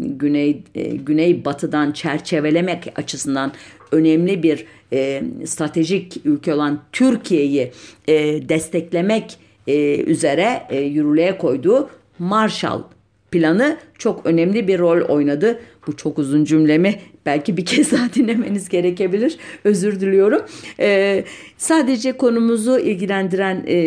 güney 0.08 0.64
e, 0.76 0.84
güney 0.84 1.46
batıdan 1.46 1.92
çerçevelemek 1.92 2.94
açısından 2.96 3.52
önemli 3.92 4.44
bir 4.44 4.66
e, 4.94 5.24
stratejik 5.46 6.18
ülke 6.26 6.54
olan 6.54 6.80
Türkiye'yi 6.92 7.72
e, 8.08 8.14
desteklemek 8.50 9.38
e, 9.68 10.02
üzere 10.02 10.64
e, 10.70 10.80
yürürlüğe 10.80 11.38
koyduğu 11.38 11.90
Marshall 12.20 12.84
planı 13.32 13.78
çok 13.98 14.26
önemli 14.26 14.68
bir 14.68 14.80
rol 14.80 15.02
oynadı. 15.02 15.60
Bu 15.88 15.96
çok 15.96 16.20
uzun 16.20 16.44
cümlemi 16.44 16.96
belki 17.26 17.58
bir 17.58 17.66
kez 17.66 17.92
daha 17.92 18.14
dinlemeniz 18.16 18.70
gerekebilir. 18.70 19.38
Özür 19.64 20.00
diliyorum. 20.00 20.42
Ee, 20.80 21.24
sadece 21.58 22.12
konumuzu 22.12 22.80
ilgilendiren 22.80 23.64
e, 23.68 23.78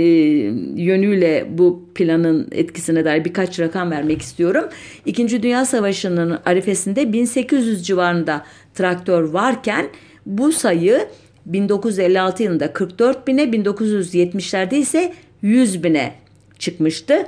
yönüyle 0.82 1.46
bu 1.50 1.88
planın 1.94 2.48
etkisine 2.52 3.04
dair 3.04 3.24
birkaç 3.24 3.60
rakam 3.60 3.90
vermek 3.90 4.22
istiyorum. 4.22 4.64
İkinci 5.06 5.42
Dünya 5.42 5.64
Savaşı'nın 5.64 6.38
arifesinde 6.44 7.12
1800 7.12 7.86
civarında 7.86 8.44
traktör 8.74 9.22
varken 9.22 9.87
bu 10.26 10.52
sayı 10.52 11.08
1956 11.46 12.42
yılında 12.42 12.72
44 12.72 13.26
bine 13.26 13.42
1970'lerde 13.42 14.76
ise 14.76 15.14
100 15.42 15.85
bine 15.85 16.14
çıkmıştı. 16.58 17.26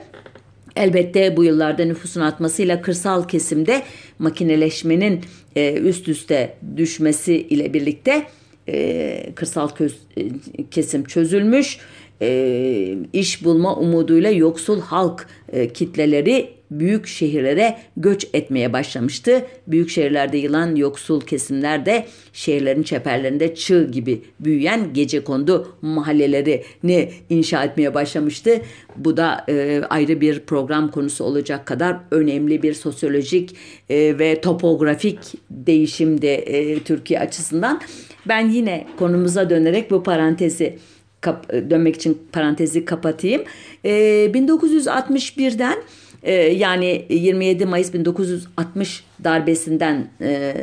Elbette 0.77 1.37
bu 1.37 1.45
yıllarda 1.45 1.85
nüfusun 1.85 2.21
artmasıyla 2.21 2.83
kırsal 2.83 3.29
kesimde 3.29 3.83
makineleşmenin 4.19 5.21
e, 5.57 5.75
üst 5.75 6.09
üste 6.09 6.57
düşmesi 6.77 7.35
ile 7.35 7.75
birlikte 7.75 8.27
e, 8.69 9.33
kırsal 9.35 9.69
e, 9.81 10.23
kesim 10.71 11.05
çözülmüş. 11.05 11.79
E, 12.23 12.99
iş 13.13 13.45
bulma 13.45 13.77
umuduyla 13.77 14.31
yoksul 14.31 14.81
halk 14.81 15.27
e, 15.53 15.69
kitleleri 15.69 16.55
büyük 16.71 17.07
şehirlere 17.07 17.79
göç 17.97 18.27
etmeye 18.35 18.73
başlamıştı. 18.73 19.43
Büyük 19.67 19.91
şehirlerde 19.91 20.39
yılan 20.39 20.75
yoksul 20.75 21.21
kesimler 21.21 21.87
de 21.87 22.07
şehirlerin 22.33 22.83
çeperlerinde 22.83 23.55
çığ 23.55 23.91
gibi 23.93 24.23
büyüyen 24.41 24.93
gece 24.95 25.25
kondu 25.25 25.77
mahallelerini 25.83 27.11
inşa 27.31 27.65
etmeye 27.65 27.95
başlamıştı. 27.95 28.61
Bu 28.97 29.17
da 29.17 29.45
e, 29.49 29.83
ayrı 29.91 30.21
bir 30.21 30.41
program 30.41 30.91
konusu 30.91 31.25
olacak 31.25 31.67
kadar 31.67 31.97
önemli 32.11 32.63
bir 32.63 32.75
sosyolojik 32.75 33.57
e, 33.91 34.19
ve 34.19 34.41
topografik 34.41 35.19
değişimdi 35.51 36.27
e, 36.27 36.79
Türkiye 36.79 37.21
açısından. 37.21 37.81
Ben 38.29 38.49
yine 38.49 38.87
konumuza 38.99 39.51
dönerek 39.51 39.91
bu 39.91 40.03
parantezi 40.03 40.79
kap, 41.25 41.53
dönmek 41.53 41.97
için 41.97 42.19
parantezi 42.33 42.85
kapatayım. 42.85 43.43
E, 43.85 43.91
1961'den 44.35 45.77
e, 46.23 46.33
yani 46.35 47.07
27 47.09 47.67
Mayıs 47.67 47.95
1960 47.95 49.05
darbesinden 49.25 50.09
e, 50.21 50.55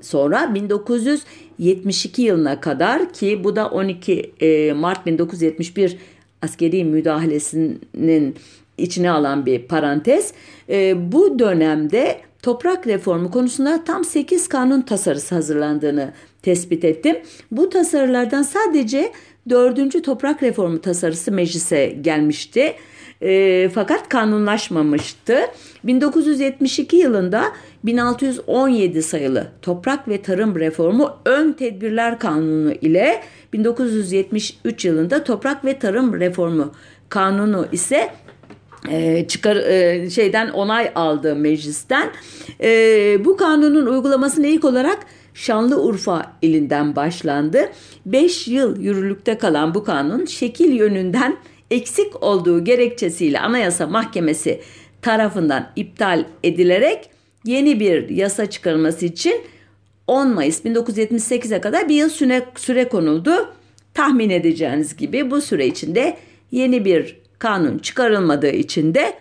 sonra 0.00 0.54
1972 0.54 2.22
yılına 2.22 2.60
kadar 2.60 3.12
ki 3.12 3.44
bu 3.44 3.56
da 3.56 3.68
12 3.68 4.32
e, 4.40 4.72
Mart 4.72 5.06
1971 5.06 5.96
askeri 6.42 6.84
müdahalesinin 6.84 8.34
içine 8.78 9.10
alan 9.10 9.46
bir 9.46 9.62
parantez. 9.62 10.32
E, 10.68 11.12
bu 11.12 11.38
dönemde 11.38 12.20
toprak 12.42 12.86
reformu 12.86 13.30
konusunda 13.30 13.84
tam 13.84 14.04
8 14.04 14.48
kanun 14.48 14.80
tasarısı 14.80 15.34
hazırlandığını 15.34 16.12
tespit 16.42 16.84
ettim. 16.84 17.16
Bu 17.50 17.70
tasarılardan 17.70 18.42
sadece 18.42 19.12
4. 19.48 20.04
toprak 20.04 20.42
reformu 20.42 20.80
tasarısı 20.80 21.32
meclise 21.32 21.86
gelmişti. 21.86 22.74
E, 23.22 23.68
fakat 23.74 24.08
kanunlaşmamıştı. 24.08 25.38
1972 25.84 26.96
yılında 26.96 27.44
1617 27.84 29.02
sayılı 29.02 29.46
Toprak 29.62 30.08
ve 30.08 30.22
Tarım 30.22 30.56
Reformu 30.56 31.16
Ön 31.24 31.52
Tedbirler 31.52 32.18
Kanunu 32.18 32.72
ile 32.72 33.22
1973 33.52 34.84
yılında 34.84 35.24
Toprak 35.24 35.64
ve 35.64 35.78
Tarım 35.78 36.20
Reformu 36.20 36.72
Kanunu 37.08 37.66
ise 37.72 38.10
e, 38.90 39.26
çıkar 39.28 39.56
e, 39.56 40.10
şeyden 40.10 40.50
onay 40.50 40.92
aldı 40.94 41.36
meclisten. 41.36 42.10
E, 42.60 43.24
bu 43.24 43.36
kanunun 43.36 43.86
uygulamasını 43.86 44.46
ilk 44.46 44.64
olarak 44.64 44.98
Şanlıurfa 45.34 46.32
ilinden 46.42 46.96
başlandı. 46.96 47.68
5 48.06 48.48
yıl 48.48 48.80
yürürlükte 48.80 49.38
kalan 49.38 49.74
bu 49.74 49.84
kanun 49.84 50.24
şekil 50.24 50.72
yönünden 50.72 51.36
eksik 51.70 52.22
olduğu 52.22 52.64
gerekçesiyle 52.64 53.40
Anayasa 53.40 53.86
Mahkemesi 53.86 54.60
tarafından 55.02 55.68
iptal 55.76 56.24
edilerek 56.42 57.10
yeni 57.44 57.80
bir 57.80 58.08
yasa 58.08 58.50
çıkarılması 58.50 59.06
için 59.06 59.40
10 60.06 60.28
Mayıs 60.28 60.64
1978'e 60.64 61.60
kadar 61.60 61.88
bir 61.88 61.94
yıl 61.94 62.08
süre, 62.08 62.44
süre 62.56 62.88
konuldu. 62.88 63.52
Tahmin 63.94 64.30
edeceğiniz 64.30 64.96
gibi 64.96 65.30
bu 65.30 65.40
süre 65.40 65.66
içinde 65.66 66.16
yeni 66.50 66.84
bir 66.84 67.16
kanun 67.38 67.78
çıkarılmadığı 67.78 68.50
için 68.50 68.94
de 68.94 69.14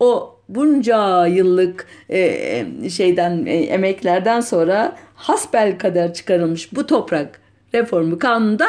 o 0.00 0.31
bunca 0.48 1.26
yıllık 1.26 1.86
e, 2.10 2.66
şeyden 2.90 3.46
e, 3.46 3.54
emeklerden 3.54 4.40
sonra 4.40 4.96
hasbel 5.14 5.78
kadar 5.78 6.14
çıkarılmış 6.14 6.72
bu 6.72 6.86
toprak 6.86 7.40
reformu 7.74 8.18
kanunda 8.18 8.66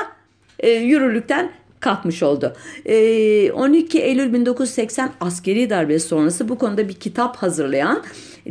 e, 0.60 0.70
yürürlükten 0.70 1.52
kalkmış 1.80 2.24
oldu. 2.24 2.56
E, 2.86 3.52
12 3.52 4.02
Eylül 4.02 4.34
1980 4.34 5.12
askeri 5.22 5.70
darbesi 5.70 6.08
sonrası 6.08 6.50
bu 6.50 6.58
konuda 6.58 6.90
bir 6.90 6.94
kitap 6.94 7.38
hazırlayan 7.38 8.04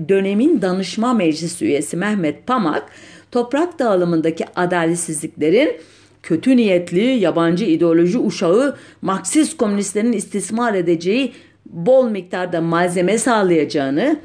dönemin 0.08 0.62
danışma 0.62 1.14
meclisi 1.14 1.64
üyesi 1.64 1.96
Mehmet 1.96 2.46
Pamak 2.46 2.84
toprak 3.30 3.78
dağılımındaki 3.78 4.44
adaletsizliklerin 4.56 5.76
kötü 6.22 6.56
niyetli 6.56 7.00
yabancı 7.00 7.64
ideoloji 7.64 8.18
uşağı 8.18 8.76
Marksist 9.02 9.56
komünistlerin 9.56 10.12
istismar 10.12 10.74
edeceği 10.74 11.32
bol 11.72 12.08
miktarda 12.08 12.60
malzeme 12.60 13.18
sağlayacağını 13.18 14.16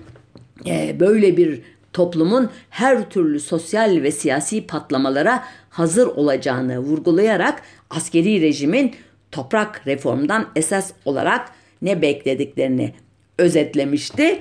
e, 0.66 1.00
böyle 1.00 1.38
bir 1.38 1.62
toplumun 1.94 2.50
her 2.70 3.10
türlü 3.10 3.40
sosyal 3.40 4.04
ve 4.04 4.12
siyasi 4.12 4.68
patlamalara 4.68 5.44
hazır 5.70 6.08
olacağını 6.08 6.80
vurgulayarak 6.80 7.62
askeri 7.90 8.42
rejimin 8.42 8.96
toprak 9.32 9.88
reformdan 9.88 10.46
esas 10.56 10.92
olarak 11.06 11.50
ne 11.82 12.02
beklediklerini 12.02 12.94
özetlemişti. 13.38 14.40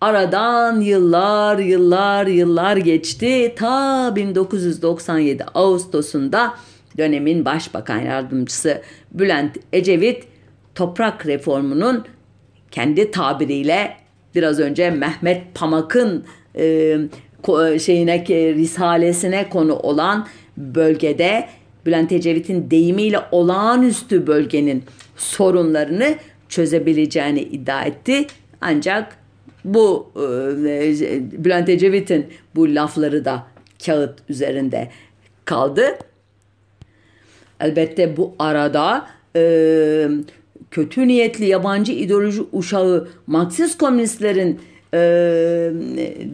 Aradan 0.00 0.80
yıllar 0.80 1.58
yıllar 1.58 2.26
yıllar 2.26 2.76
geçti. 2.76 3.54
Ta 3.56 4.12
1997 4.16 5.44
Ağustos'unda 5.54 6.54
dönemin 6.98 7.44
başbakan 7.44 7.98
yardımcısı 7.98 8.82
Bülent 9.12 9.56
Ecevit 9.72 10.24
toprak 10.74 11.26
reformunun 11.26 12.04
kendi 12.70 13.10
tabiriyle 13.10 13.96
biraz 14.34 14.60
önce 14.60 14.90
Mehmet 14.90 15.54
Pamak'ın 15.54 16.24
e, 16.58 16.98
şeyine 17.78 18.24
risalesine 18.28 19.48
konu 19.48 19.76
olan 19.76 20.26
bölgede 20.56 21.48
Bülent 21.86 22.12
Ecevit'in 22.12 22.70
deyimiyle 22.70 23.20
olağanüstü 23.32 24.26
bölgenin 24.26 24.84
sorunlarını 25.16 26.14
çözebileceğini 26.48 27.40
iddia 27.40 27.82
etti. 27.82 28.26
Ancak 28.60 29.16
bu 29.64 30.10
e, 30.16 30.20
Bülent 31.44 31.68
Ecevit'in 31.68 32.26
bu 32.54 32.74
lafları 32.74 33.24
da 33.24 33.46
kağıt 33.86 34.18
üzerinde 34.28 34.88
kaldı. 35.44 35.98
Elbette 37.60 38.16
bu 38.16 38.34
arada 38.38 39.06
e, 39.36 40.08
kötü 40.70 41.08
niyetli 41.08 41.46
yabancı 41.46 41.92
ideoloji 41.92 42.42
uşağı 42.52 43.08
Marksist 43.26 43.78
komünistlerin 43.78 44.60
e, 44.94 44.98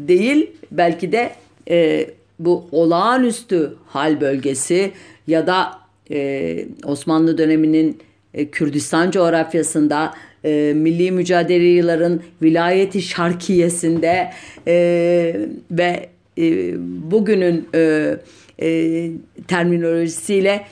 değil 0.08 0.50
belki 0.70 1.12
de 1.12 1.30
e, 1.70 2.06
bu 2.38 2.68
olağanüstü 2.72 3.74
hal 3.86 4.20
bölgesi 4.20 4.92
ya 5.26 5.46
da 5.46 5.78
e, 6.10 6.66
Osmanlı 6.84 7.38
döneminin 7.38 7.98
e, 8.34 8.48
Kürdistan 8.48 9.10
coğrafyasında 9.10 10.14
e, 10.44 10.72
milli 10.76 11.10
mücadelelerin 11.10 12.22
vilayeti 12.42 13.02
şarkiyesinde 13.02 14.30
e, 14.66 15.36
ve 15.70 16.08
e, 16.38 16.74
bugünün 17.10 17.68
e, 17.74 18.14
e, 18.62 19.10
terminolojisiyle 19.48 20.64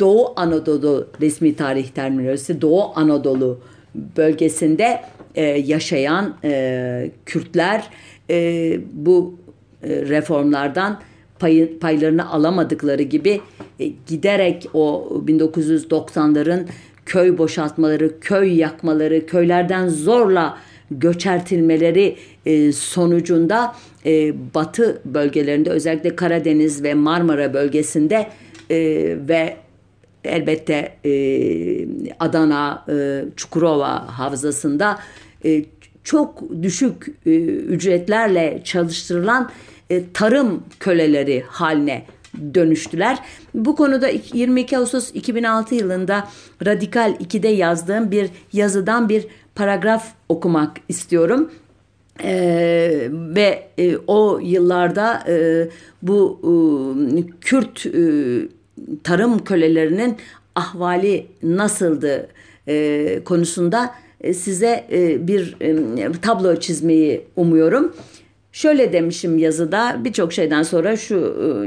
Doğu 0.00 0.32
Anadolu 0.36 1.08
resmi 1.20 1.56
tarih 1.56 1.88
terminolojisi 1.88 2.60
Doğu 2.60 2.92
Anadolu 2.94 3.60
bölgesinde 3.94 5.00
e, 5.34 5.42
yaşayan 5.44 6.36
e, 6.44 7.10
Kürtler 7.26 7.90
e, 8.30 8.80
bu 8.92 9.34
e, 9.82 9.88
reformlardan 9.88 11.00
pay, 11.38 11.78
paylarını 11.78 12.30
alamadıkları 12.30 13.02
gibi 13.02 13.40
e, 13.80 13.86
giderek 14.06 14.66
o 14.74 15.12
1990'ların 15.26 16.66
köy 17.06 17.38
boşaltmaları, 17.38 18.20
köy 18.20 18.54
yakmaları, 18.58 19.26
köylerden 19.26 19.88
zorla 19.88 20.58
göçertilmeleri 20.90 22.16
e, 22.46 22.72
sonucunda 22.72 23.74
e, 24.06 24.34
batı 24.54 25.00
bölgelerinde 25.04 25.70
özellikle 25.70 26.16
Karadeniz 26.16 26.82
ve 26.82 26.94
Marmara 26.94 27.54
bölgesinde 27.54 28.26
e, 28.70 28.78
ve 29.28 29.56
elbette 30.24 30.96
e, 31.04 31.12
Adana, 32.20 32.84
e, 32.88 33.24
Çukurova 33.36 34.18
havzasında 34.18 34.98
e, 35.44 35.64
çok 36.04 36.62
düşük 36.62 37.06
e, 37.26 37.30
ücretlerle 37.46 38.60
çalıştırılan 38.64 39.50
e, 39.90 40.12
tarım 40.12 40.64
köleleri 40.80 41.44
haline 41.48 42.04
dönüştüler. 42.54 43.18
Bu 43.54 43.76
konuda 43.76 44.08
22 44.32 44.78
Ağustos 44.78 45.10
2006 45.14 45.74
yılında 45.74 46.28
Radikal 46.66 47.14
2'de 47.14 47.48
yazdığım 47.48 48.10
bir 48.10 48.30
yazıdan 48.52 49.08
bir 49.08 49.26
paragraf 49.54 50.12
okumak 50.28 50.76
istiyorum. 50.88 51.50
Ee, 52.24 53.08
ve 53.10 53.68
e, 53.78 53.96
o 54.06 54.38
yıllarda 54.42 55.24
e, 55.28 55.68
bu 56.02 56.40
e, 57.16 57.20
Kürt 57.40 57.86
e, 57.86 58.00
tarım 59.04 59.44
kölelerinin 59.44 60.16
ahvali 60.54 61.26
nasıldı 61.42 62.28
e, 62.68 63.20
konusunda 63.24 63.94
e, 64.20 64.34
size 64.34 64.84
e, 64.92 65.28
bir 65.28 65.56
e, 65.60 66.12
tablo 66.22 66.56
çizmeyi 66.56 67.22
umuyorum. 67.36 67.92
Şöyle 68.52 68.92
demişim 68.92 69.38
yazıda 69.38 70.00
birçok 70.04 70.32
şeyden 70.32 70.62
sonra 70.62 70.96
şu 70.96 71.16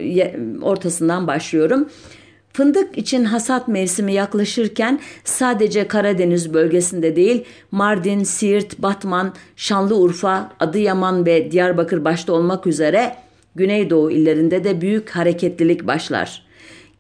e, 0.02 0.36
ortasından 0.62 1.28
başlıyorum. 1.28 1.90
Fındık 2.54 2.98
için 2.98 3.24
hasat 3.24 3.68
mevsimi 3.68 4.14
yaklaşırken 4.14 5.00
sadece 5.24 5.88
Karadeniz 5.88 6.54
bölgesinde 6.54 7.16
değil 7.16 7.44
Mardin, 7.72 8.24
Siirt, 8.24 8.80
Batman, 8.80 9.34
Şanlıurfa, 9.56 10.52
Adıyaman 10.60 11.26
ve 11.26 11.52
Diyarbakır 11.52 12.06
başta 12.06 12.34
olmak 12.34 12.68
üzere 12.68 13.16
Güneydoğu 13.56 14.12
illerinde 14.12 14.64
de 14.64 14.82
büyük 14.82 15.10
hareketlilik 15.10 15.88
başlar. 15.88 16.46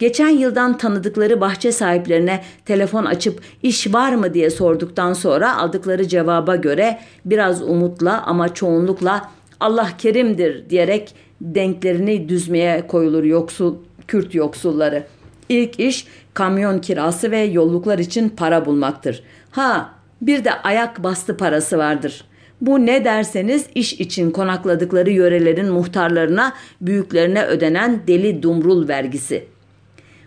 Geçen 0.03 0.29
yıldan 0.29 0.77
tanıdıkları 0.77 1.41
bahçe 1.41 1.71
sahiplerine 1.71 2.43
telefon 2.65 3.05
açıp 3.05 3.41
iş 3.63 3.93
var 3.93 4.13
mı 4.13 4.33
diye 4.33 4.49
sorduktan 4.49 5.13
sonra 5.13 5.57
aldıkları 5.57 6.07
cevaba 6.07 6.55
göre 6.55 6.99
biraz 7.25 7.61
umutla 7.61 8.21
ama 8.21 8.53
çoğunlukla 8.53 9.31
Allah 9.59 9.89
kerimdir 9.97 10.69
diyerek 10.69 11.15
denklerini 11.41 12.29
düzmeye 12.29 12.87
koyulur 12.87 13.23
yoksul 13.23 13.75
Kürt 14.07 14.35
yoksulları. 14.35 15.03
İlk 15.49 15.79
iş 15.79 16.07
kamyon 16.33 16.79
kirası 16.79 17.31
ve 17.31 17.39
yolluklar 17.39 17.99
için 17.99 18.29
para 18.29 18.65
bulmaktır. 18.65 19.23
Ha 19.51 19.89
bir 20.21 20.43
de 20.43 20.53
ayak 20.53 21.03
bastı 21.03 21.37
parası 21.37 21.77
vardır. 21.77 22.25
Bu 22.61 22.85
ne 22.85 23.05
derseniz 23.05 23.65
iş 23.75 23.93
için 23.93 24.31
konakladıkları 24.31 25.11
yörelerin 25.11 25.71
muhtarlarına, 25.71 26.53
büyüklerine 26.81 27.45
ödenen 27.45 28.01
deli 28.07 28.43
dumrul 28.43 28.87
vergisi.'' 28.87 29.52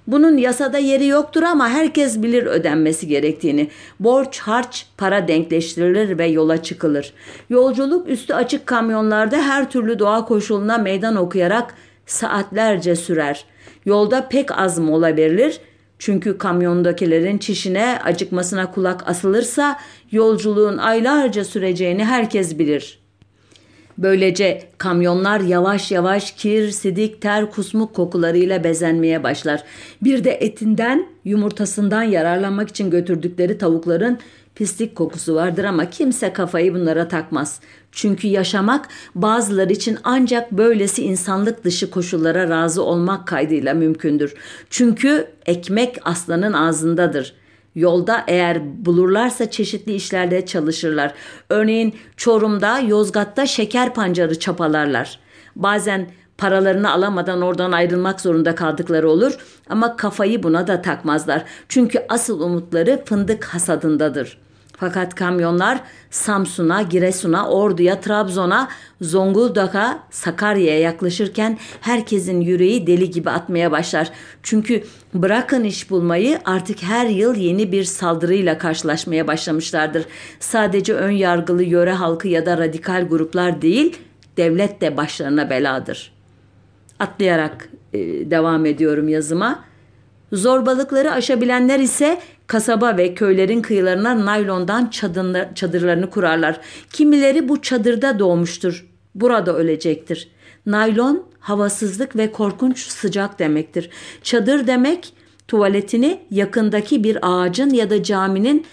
Bunun 0.06 0.36
yasada 0.36 0.78
yeri 0.78 1.06
yoktur 1.06 1.42
ama 1.42 1.68
herkes 1.68 2.22
bilir 2.22 2.46
ödenmesi 2.46 3.06
gerektiğini. 3.08 3.68
Borç, 4.00 4.38
harç, 4.38 4.86
para 4.96 5.28
denkleştirilir 5.28 6.18
ve 6.18 6.26
yola 6.26 6.62
çıkılır. 6.62 7.12
Yolculuk 7.50 8.08
üstü 8.08 8.34
açık 8.34 8.66
kamyonlarda 8.66 9.36
her 9.36 9.70
türlü 9.70 9.98
doğa 9.98 10.24
koşuluna 10.24 10.78
meydan 10.78 11.16
okuyarak 11.16 11.74
saatlerce 12.06 12.96
sürer. 12.96 13.44
Yolda 13.84 14.28
pek 14.28 14.58
az 14.58 14.78
mola 14.78 15.16
verilir. 15.16 15.60
Çünkü 15.98 16.38
kamyondakilerin 16.38 17.38
çişine, 17.38 17.98
acıkmasına 18.04 18.70
kulak 18.70 19.08
asılırsa 19.08 19.78
yolculuğun 20.10 20.78
aylarca 20.78 21.44
süreceğini 21.44 22.04
herkes 22.04 22.58
bilir.'' 22.58 23.05
Böylece 23.98 24.62
kamyonlar 24.78 25.40
yavaş 25.40 25.92
yavaş 25.92 26.32
kir, 26.32 26.70
sidik, 26.70 27.22
ter, 27.22 27.50
kusmuk 27.50 27.94
kokularıyla 27.94 28.64
bezenmeye 28.64 29.22
başlar. 29.22 29.62
Bir 30.02 30.24
de 30.24 30.30
etinden, 30.30 31.06
yumurtasından 31.24 32.02
yararlanmak 32.02 32.68
için 32.68 32.90
götürdükleri 32.90 33.58
tavukların 33.58 34.18
pislik 34.54 34.96
kokusu 34.96 35.34
vardır 35.34 35.64
ama 35.64 35.90
kimse 35.90 36.32
kafayı 36.32 36.74
bunlara 36.74 37.08
takmaz. 37.08 37.60
Çünkü 37.92 38.28
yaşamak 38.28 38.88
bazıları 39.14 39.72
için 39.72 39.98
ancak 40.04 40.52
böylesi 40.52 41.02
insanlık 41.02 41.64
dışı 41.64 41.90
koşullara 41.90 42.48
razı 42.48 42.82
olmak 42.82 43.26
kaydıyla 43.26 43.74
mümkündür. 43.74 44.34
Çünkü 44.70 45.26
ekmek 45.46 45.96
aslanın 46.04 46.52
ağzındadır.'' 46.52 47.45
Yolda 47.76 48.24
eğer 48.26 48.86
bulurlarsa 48.86 49.50
çeşitli 49.50 49.94
işlerde 49.94 50.46
çalışırlar. 50.46 51.14
Örneğin 51.50 51.94
Çorum'da, 52.16 52.78
Yozgat'ta 52.78 53.46
şeker 53.46 53.94
pancarı 53.94 54.38
çapalarlar. 54.38 55.18
Bazen 55.56 56.10
paralarını 56.38 56.92
alamadan 56.92 57.42
oradan 57.42 57.72
ayrılmak 57.72 58.20
zorunda 58.20 58.54
kaldıkları 58.54 59.10
olur 59.10 59.38
ama 59.68 59.96
kafayı 59.96 60.42
buna 60.42 60.66
da 60.66 60.82
takmazlar. 60.82 61.44
Çünkü 61.68 61.98
asıl 62.08 62.40
umutları 62.40 63.02
fındık 63.04 63.44
hasadındadır.'' 63.44 64.45
Fakat 64.76 65.14
kamyonlar 65.14 65.80
Samsun'a, 66.10 66.82
Giresun'a, 66.82 67.48
Ordu'ya, 67.48 68.00
Trabzon'a, 68.00 68.68
Zonguldak'a, 69.00 69.98
Sakarya'ya 70.10 70.80
yaklaşırken 70.80 71.58
herkesin 71.80 72.40
yüreği 72.40 72.86
deli 72.86 73.10
gibi 73.10 73.30
atmaya 73.30 73.70
başlar. 73.70 74.10
Çünkü 74.42 74.82
bırakın 75.14 75.64
iş 75.64 75.90
bulmayı 75.90 76.38
artık 76.44 76.82
her 76.82 77.06
yıl 77.06 77.34
yeni 77.34 77.72
bir 77.72 77.84
saldırıyla 77.84 78.58
karşılaşmaya 78.58 79.26
başlamışlardır. 79.26 80.04
Sadece 80.40 80.94
ön 80.94 81.10
yargılı 81.10 81.62
yöre 81.62 81.92
halkı 81.92 82.28
ya 82.28 82.46
da 82.46 82.58
radikal 82.58 83.08
gruplar 83.08 83.62
değil, 83.62 83.96
devlet 84.36 84.80
de 84.80 84.96
başlarına 84.96 85.50
beladır. 85.50 86.12
Atlayarak 86.98 87.68
e, 87.92 87.98
devam 88.30 88.66
ediyorum 88.66 89.08
yazıma. 89.08 89.64
Zorbalıkları 90.32 91.12
aşabilenler 91.12 91.80
ise 91.80 92.20
kasaba 92.46 92.96
ve 92.96 93.14
köylerin 93.14 93.62
kıyılarına 93.62 94.26
naylondan 94.26 94.90
çadırlarını 95.54 96.10
kurarlar. 96.10 96.60
Kimileri 96.92 97.48
bu 97.48 97.62
çadırda 97.62 98.18
doğmuştur. 98.18 98.86
Burada 99.14 99.56
ölecektir. 99.56 100.28
Naylon 100.66 101.26
havasızlık 101.40 102.16
ve 102.16 102.32
korkunç 102.32 102.78
sıcak 102.78 103.38
demektir. 103.38 103.90
Çadır 104.22 104.66
demek 104.66 105.12
tuvaletini 105.48 106.20
yakındaki 106.30 107.04
bir 107.04 107.18
ağacın 107.22 107.70
ya 107.70 107.90
da 107.90 108.02
caminin 108.02 108.66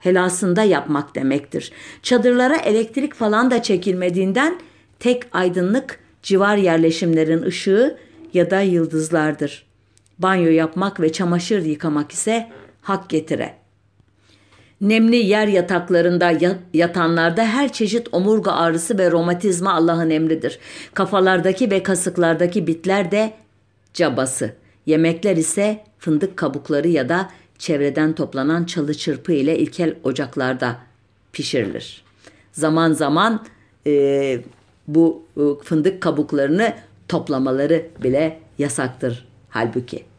helasında 0.00 0.62
yapmak 0.62 1.14
demektir. 1.14 1.72
Çadırlara 2.02 2.56
elektrik 2.56 3.14
falan 3.14 3.50
da 3.50 3.62
çekilmediğinden 3.62 4.60
tek 4.98 5.22
aydınlık 5.32 6.00
civar 6.22 6.56
yerleşimlerin 6.56 7.42
ışığı 7.42 7.98
ya 8.34 8.50
da 8.50 8.60
yıldızlardır. 8.60 9.69
Banyo 10.22 10.50
yapmak 10.50 11.00
ve 11.00 11.12
çamaşır 11.12 11.64
yıkamak 11.64 12.12
ise 12.12 12.48
hak 12.82 13.08
getire. 13.08 13.54
Nemli 14.80 15.16
yer 15.16 15.46
yataklarında 15.46 16.32
yatanlarda 16.74 17.44
her 17.44 17.72
çeşit 17.72 18.08
omurga 18.12 18.52
ağrısı 18.52 18.98
ve 18.98 19.10
romatizma 19.10 19.74
Allah'ın 19.74 20.10
emridir. 20.10 20.58
Kafalardaki 20.94 21.70
ve 21.70 21.82
kasıklardaki 21.82 22.66
bitler 22.66 23.10
de 23.10 23.32
cabası. 23.94 24.54
Yemekler 24.86 25.36
ise 25.36 25.84
fındık 25.98 26.36
kabukları 26.36 26.88
ya 26.88 27.08
da 27.08 27.30
çevreden 27.58 28.12
toplanan 28.12 28.64
çalı 28.64 28.94
çırpı 28.94 29.32
ile 29.32 29.58
ilkel 29.58 29.94
ocaklarda 30.04 30.76
pişirilir. 31.32 32.04
Zaman 32.52 32.92
zaman 32.92 33.46
e, 33.86 34.40
bu 34.88 35.22
e, 35.36 35.64
fındık 35.64 36.00
kabuklarını 36.00 36.74
toplamaları 37.08 37.86
bile 38.02 38.40
yasaktır 38.58 39.26
halbuki. 39.48 40.09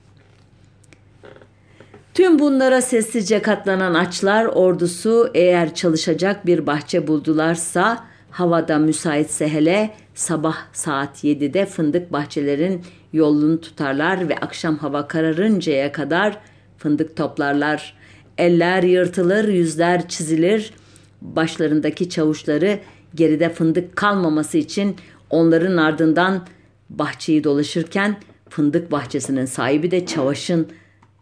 Tüm 2.13 2.39
bunlara 2.39 2.81
sessizce 2.81 3.41
katlanan 3.41 3.93
açlar 3.93 4.45
ordusu 4.45 5.31
eğer 5.33 5.75
çalışacak 5.75 6.45
bir 6.45 6.67
bahçe 6.67 7.07
buldularsa 7.07 8.05
havada 8.31 8.77
müsaitse 8.77 9.47
hele 9.47 9.93
sabah 10.15 10.57
saat 10.73 11.23
7'de 11.23 11.65
fındık 11.65 12.13
bahçelerin 12.13 12.81
yolunu 13.13 13.61
tutarlar 13.61 14.29
ve 14.29 14.37
akşam 14.37 14.77
hava 14.77 15.07
kararıncaya 15.07 15.91
kadar 15.91 16.37
fındık 16.77 17.15
toplarlar. 17.15 17.93
Eller 18.37 18.83
yırtılır, 18.83 19.47
yüzler 19.47 20.07
çizilir. 20.07 20.73
Başlarındaki 21.21 22.09
çavuşları 22.09 22.79
geride 23.15 23.49
fındık 23.49 23.95
kalmaması 23.95 24.57
için 24.57 24.95
onların 25.29 25.77
ardından 25.77 26.47
bahçeyi 26.89 27.43
dolaşırken 27.43 28.17
fındık 28.49 28.91
bahçesinin 28.91 29.45
sahibi 29.45 29.91
de 29.91 30.05
çavuşun 30.05 30.67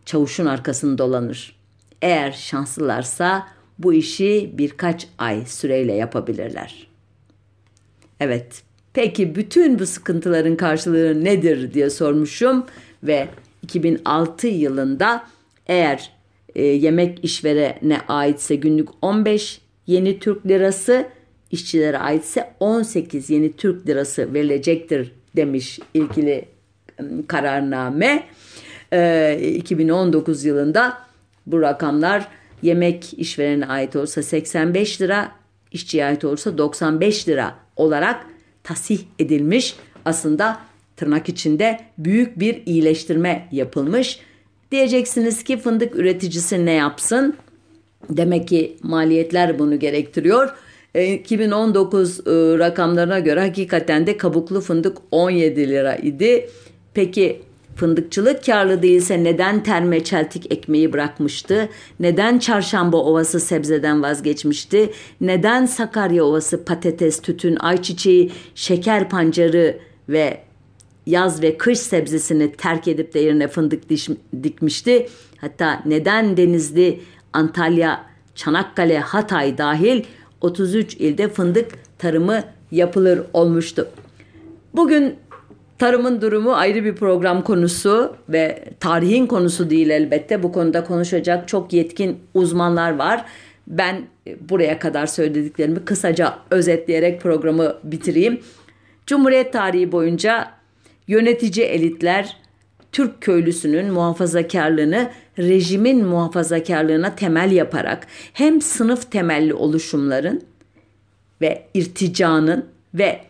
çavuşun 0.10 0.46
arkasını 0.46 0.98
dolanır. 0.98 1.56
Eğer 2.02 2.32
şanslılarsa 2.32 3.48
bu 3.80 3.94
işi 3.94 4.52
birkaç 4.54 5.08
ay 5.18 5.46
süreyle 5.46 5.94
yapabilirler. 5.94 6.88
Evet, 8.20 8.64
peki 8.94 9.36
bütün 9.36 9.80
bu 9.80 9.86
sıkıntıların 9.86 10.56
karşılığı 10.56 11.24
nedir 11.24 11.74
diye 11.74 11.90
sormuşum 11.90 12.66
ve 13.04 13.28
2006 13.64 14.48
yılında 14.48 15.28
eğer 15.68 16.12
e, 16.56 16.64
yemek 16.64 17.24
işverene 17.24 18.02
aitse 18.08 18.56
günlük 18.56 18.90
15 19.02 19.62
yeni 19.88 20.20
Türk 20.20 20.48
lirası, 20.48 21.08
işçilere 21.52 21.98
aitse 21.98 22.54
18 22.60 23.30
yeni 23.30 23.56
Türk 23.56 23.88
lirası 23.88 24.34
verilecektir 24.34 25.12
demiş 25.36 25.80
ilgili 25.94 26.46
kararname. 27.28 28.24
E, 28.94 29.54
2019 29.56 30.46
yılında 30.46 30.98
bu 31.46 31.62
rakamlar 31.62 32.28
yemek 32.62 33.14
işverene 33.18 33.66
ait 33.66 33.96
olsa 33.96 34.24
85 34.24 35.02
lira, 35.02 35.32
işçiye 35.72 36.06
ait 36.06 36.26
olursa 36.26 36.58
95 36.58 37.28
lira 37.28 37.56
olarak 37.76 38.26
tasih 38.64 39.00
edilmiş. 39.20 39.76
Aslında 40.06 40.60
tırnak 40.96 41.30
içinde 41.30 41.80
büyük 41.98 42.40
bir 42.40 42.62
iyileştirme 42.66 43.48
yapılmış. 43.52 44.20
Diyeceksiniz 44.72 45.44
ki 45.44 45.58
fındık 45.58 45.96
üreticisi 45.96 46.66
ne 46.66 46.72
yapsın? 46.72 47.36
Demek 48.10 48.48
ki 48.48 48.78
maliyetler 48.84 49.60
bunu 49.60 49.80
gerektiriyor. 49.80 50.56
2019 50.96 52.20
e, 52.20 52.32
e, 52.32 52.34
rakamlarına 52.58 53.20
göre 53.20 53.40
hakikaten 53.40 54.08
de 54.08 54.18
kabuklu 54.18 54.62
fındık 54.62 54.98
17 55.12 55.70
lira 55.70 55.96
idi. 55.96 56.50
Peki 56.94 57.42
Fındıkçılık 57.80 58.46
karlı 58.46 58.82
değilse 58.82 59.24
neden 59.24 59.64
terme 59.64 60.04
çeltik 60.04 60.54
ekmeği 60.54 60.94
bırakmıştı? 60.94 61.70
Neden 62.00 62.40
çarşamba 62.40 62.98
ovası 62.98 63.40
sebzeden 63.40 64.04
vazgeçmişti? 64.04 64.90
Neden 65.22 65.66
Sakarya 65.66 66.24
ovası 66.24 66.66
patates, 66.66 67.22
tütün, 67.22 67.58
ayçiçeği, 67.60 68.32
şeker 68.56 69.10
pancarı 69.10 69.80
ve 70.10 70.42
yaz 71.06 71.42
ve 71.42 71.58
kış 71.58 71.80
sebzesini 71.80 72.52
terk 72.52 72.88
edip 72.88 73.14
de 73.14 73.20
yerine 73.20 73.48
fındık 73.48 73.84
dikmişti? 74.44 75.10
Hatta 75.38 75.84
neden 75.86 76.38
Denizli, 76.38 77.00
Antalya, 77.34 78.06
Çanakkale, 78.36 79.00
Hatay 79.00 79.58
dahil 79.58 80.04
33 80.42 80.94
ilde 80.94 81.30
fındık 81.30 81.72
tarımı 81.98 82.44
yapılır 82.72 83.22
olmuştu. 83.34 83.88
Bugün 84.74 85.16
Tarımın 85.80 86.22
durumu 86.22 86.54
ayrı 86.54 86.86
bir 86.86 86.96
program 86.96 87.44
konusu 87.44 88.16
ve 88.30 88.64
tarihin 88.80 89.28
konusu 89.28 89.70
değil 89.70 89.90
elbette. 89.90 90.44
Bu 90.44 90.52
konuda 90.52 90.84
konuşacak 90.84 91.48
çok 91.48 91.74
yetkin 91.74 92.20
uzmanlar 92.34 92.96
var. 92.96 93.26
Ben 93.68 94.02
buraya 94.50 94.80
kadar 94.80 95.06
söylediklerimi 95.06 95.86
kısaca 95.86 96.40
özetleyerek 96.52 97.22
programı 97.22 97.76
bitireyim. 97.84 98.42
Cumhuriyet 99.08 99.54
tarihi 99.54 99.92
boyunca 99.92 100.52
yönetici 101.08 101.66
elitler 101.66 102.38
Türk 102.92 103.22
köylüsünün 103.22 103.94
muhafazakarlığını 103.94 105.10
rejimin 105.38 106.06
muhafazakarlığına 106.06 107.16
temel 107.16 107.52
yaparak 107.52 108.08
hem 108.34 108.62
sınıf 108.62 109.12
temelli 109.12 109.54
oluşumların 109.54 110.42
ve 111.42 111.66
irticanın 111.74 112.66
ve 112.94 113.29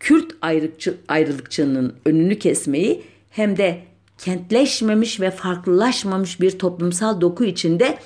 Kürt 0.00 0.32
ayrıkçı, 0.42 0.94
ayrılıkçılığının 1.08 1.94
önünü 2.04 2.38
kesmeyi 2.38 3.02
hem 3.30 3.56
de 3.56 3.78
kentleşmemiş 4.18 5.20
ve 5.20 5.30
farklılaşmamış 5.30 6.40
bir 6.40 6.58
toplumsal 6.58 7.20
doku 7.20 7.44
içinde 7.44 7.98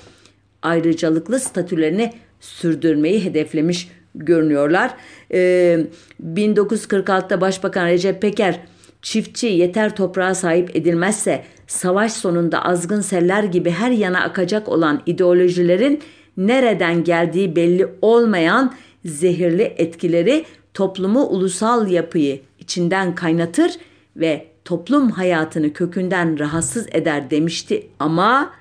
ayrıcalıklı 0.61 1.39
statülerini 1.39 2.13
sürdürmeyi 2.39 3.23
hedeflemiş 3.23 3.89
görünüyorlar. 4.15 4.93
Ee, 5.33 5.79
1946'da 6.23 7.41
Başbakan 7.41 7.87
Recep 7.87 8.21
Peker 8.21 8.59
çiftçi 9.01 9.47
yeter 9.47 9.95
toprağa 9.95 10.35
sahip 10.35 10.75
edilmezse 10.75 11.43
savaş 11.67 12.13
sonunda 12.13 12.65
azgın 12.65 13.01
seller 13.01 13.43
gibi 13.43 13.69
her 13.69 13.91
yana 13.91 14.21
akacak 14.21 14.69
olan 14.69 15.01
ideolojilerin 15.05 16.01
nereden 16.37 17.03
geldiği 17.03 17.55
belli 17.55 17.87
olmayan 18.01 18.73
zehirli 19.05 19.63
etkileri 19.63 20.45
toplumu 20.73 21.27
ulusal 21.27 21.87
yapıyı 21.91 22.41
içinden 22.59 23.15
kaynatır 23.15 23.71
ve 24.15 24.47
toplum 24.65 25.09
hayatını 25.09 25.73
kökünden 25.73 26.39
rahatsız 26.39 26.87
eder 26.91 27.31
demişti 27.31 27.87
ama 27.99 28.53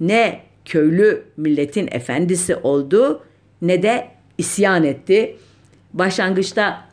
ne 0.00 0.40
köylü 0.64 1.24
milletin 1.36 1.88
efendisi 1.90 2.56
oldu 2.56 3.22
ne 3.62 3.82
de 3.82 4.08
isyan 4.38 4.84
etti. 4.84 5.36
Başlangıçta 5.92 6.84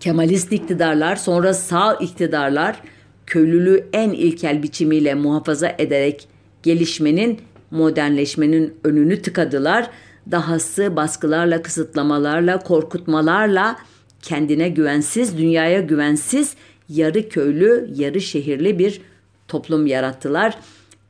Kemalist 0.00 0.52
iktidarlar 0.52 1.16
sonra 1.16 1.54
sağ 1.54 1.94
iktidarlar 1.94 2.82
köylülüğü 3.26 3.86
en 3.92 4.10
ilkel 4.10 4.62
biçimiyle 4.62 5.14
muhafaza 5.14 5.74
ederek 5.78 6.28
gelişmenin, 6.62 7.40
modernleşmenin 7.70 8.74
önünü 8.84 9.22
tıkadılar 9.22 9.90
dahası 10.30 10.96
baskılarla, 10.96 11.62
kısıtlamalarla, 11.62 12.58
korkutmalarla 12.58 13.76
kendine 14.22 14.68
güvensiz, 14.68 15.38
dünyaya 15.38 15.80
güvensiz, 15.80 16.54
yarı 16.88 17.28
köylü, 17.28 17.90
yarı 17.94 18.20
şehirli 18.20 18.78
bir 18.78 19.00
toplum 19.48 19.86
yarattılar. 19.86 20.58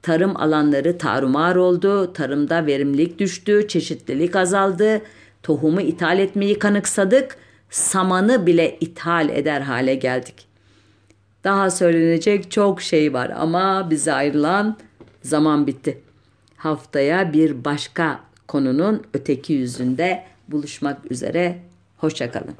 Tarım 0.02 0.36
alanları 0.36 0.98
tarumar 0.98 1.56
oldu, 1.56 2.12
tarımda 2.12 2.66
verimlilik 2.66 3.18
düştü, 3.18 3.68
çeşitlilik 3.68 4.36
azaldı, 4.36 5.02
tohumu 5.42 5.80
ithal 5.80 6.18
etmeyi 6.18 6.58
kanıksadık, 6.58 7.36
samanı 7.70 8.46
bile 8.46 8.78
ithal 8.80 9.28
eder 9.28 9.60
hale 9.60 9.94
geldik. 9.94 10.46
Daha 11.44 11.70
söylenecek 11.70 12.50
çok 12.50 12.82
şey 12.82 13.12
var 13.12 13.32
ama 13.36 13.90
bize 13.90 14.12
ayrılan 14.12 14.76
zaman 15.22 15.66
bitti. 15.66 16.00
Haftaya 16.56 17.32
bir 17.32 17.64
başka 17.64 18.20
konunun 18.50 19.02
öteki 19.14 19.52
yüzünde 19.52 20.24
buluşmak 20.48 21.10
üzere. 21.10 21.58
Hoşçakalın. 21.96 22.54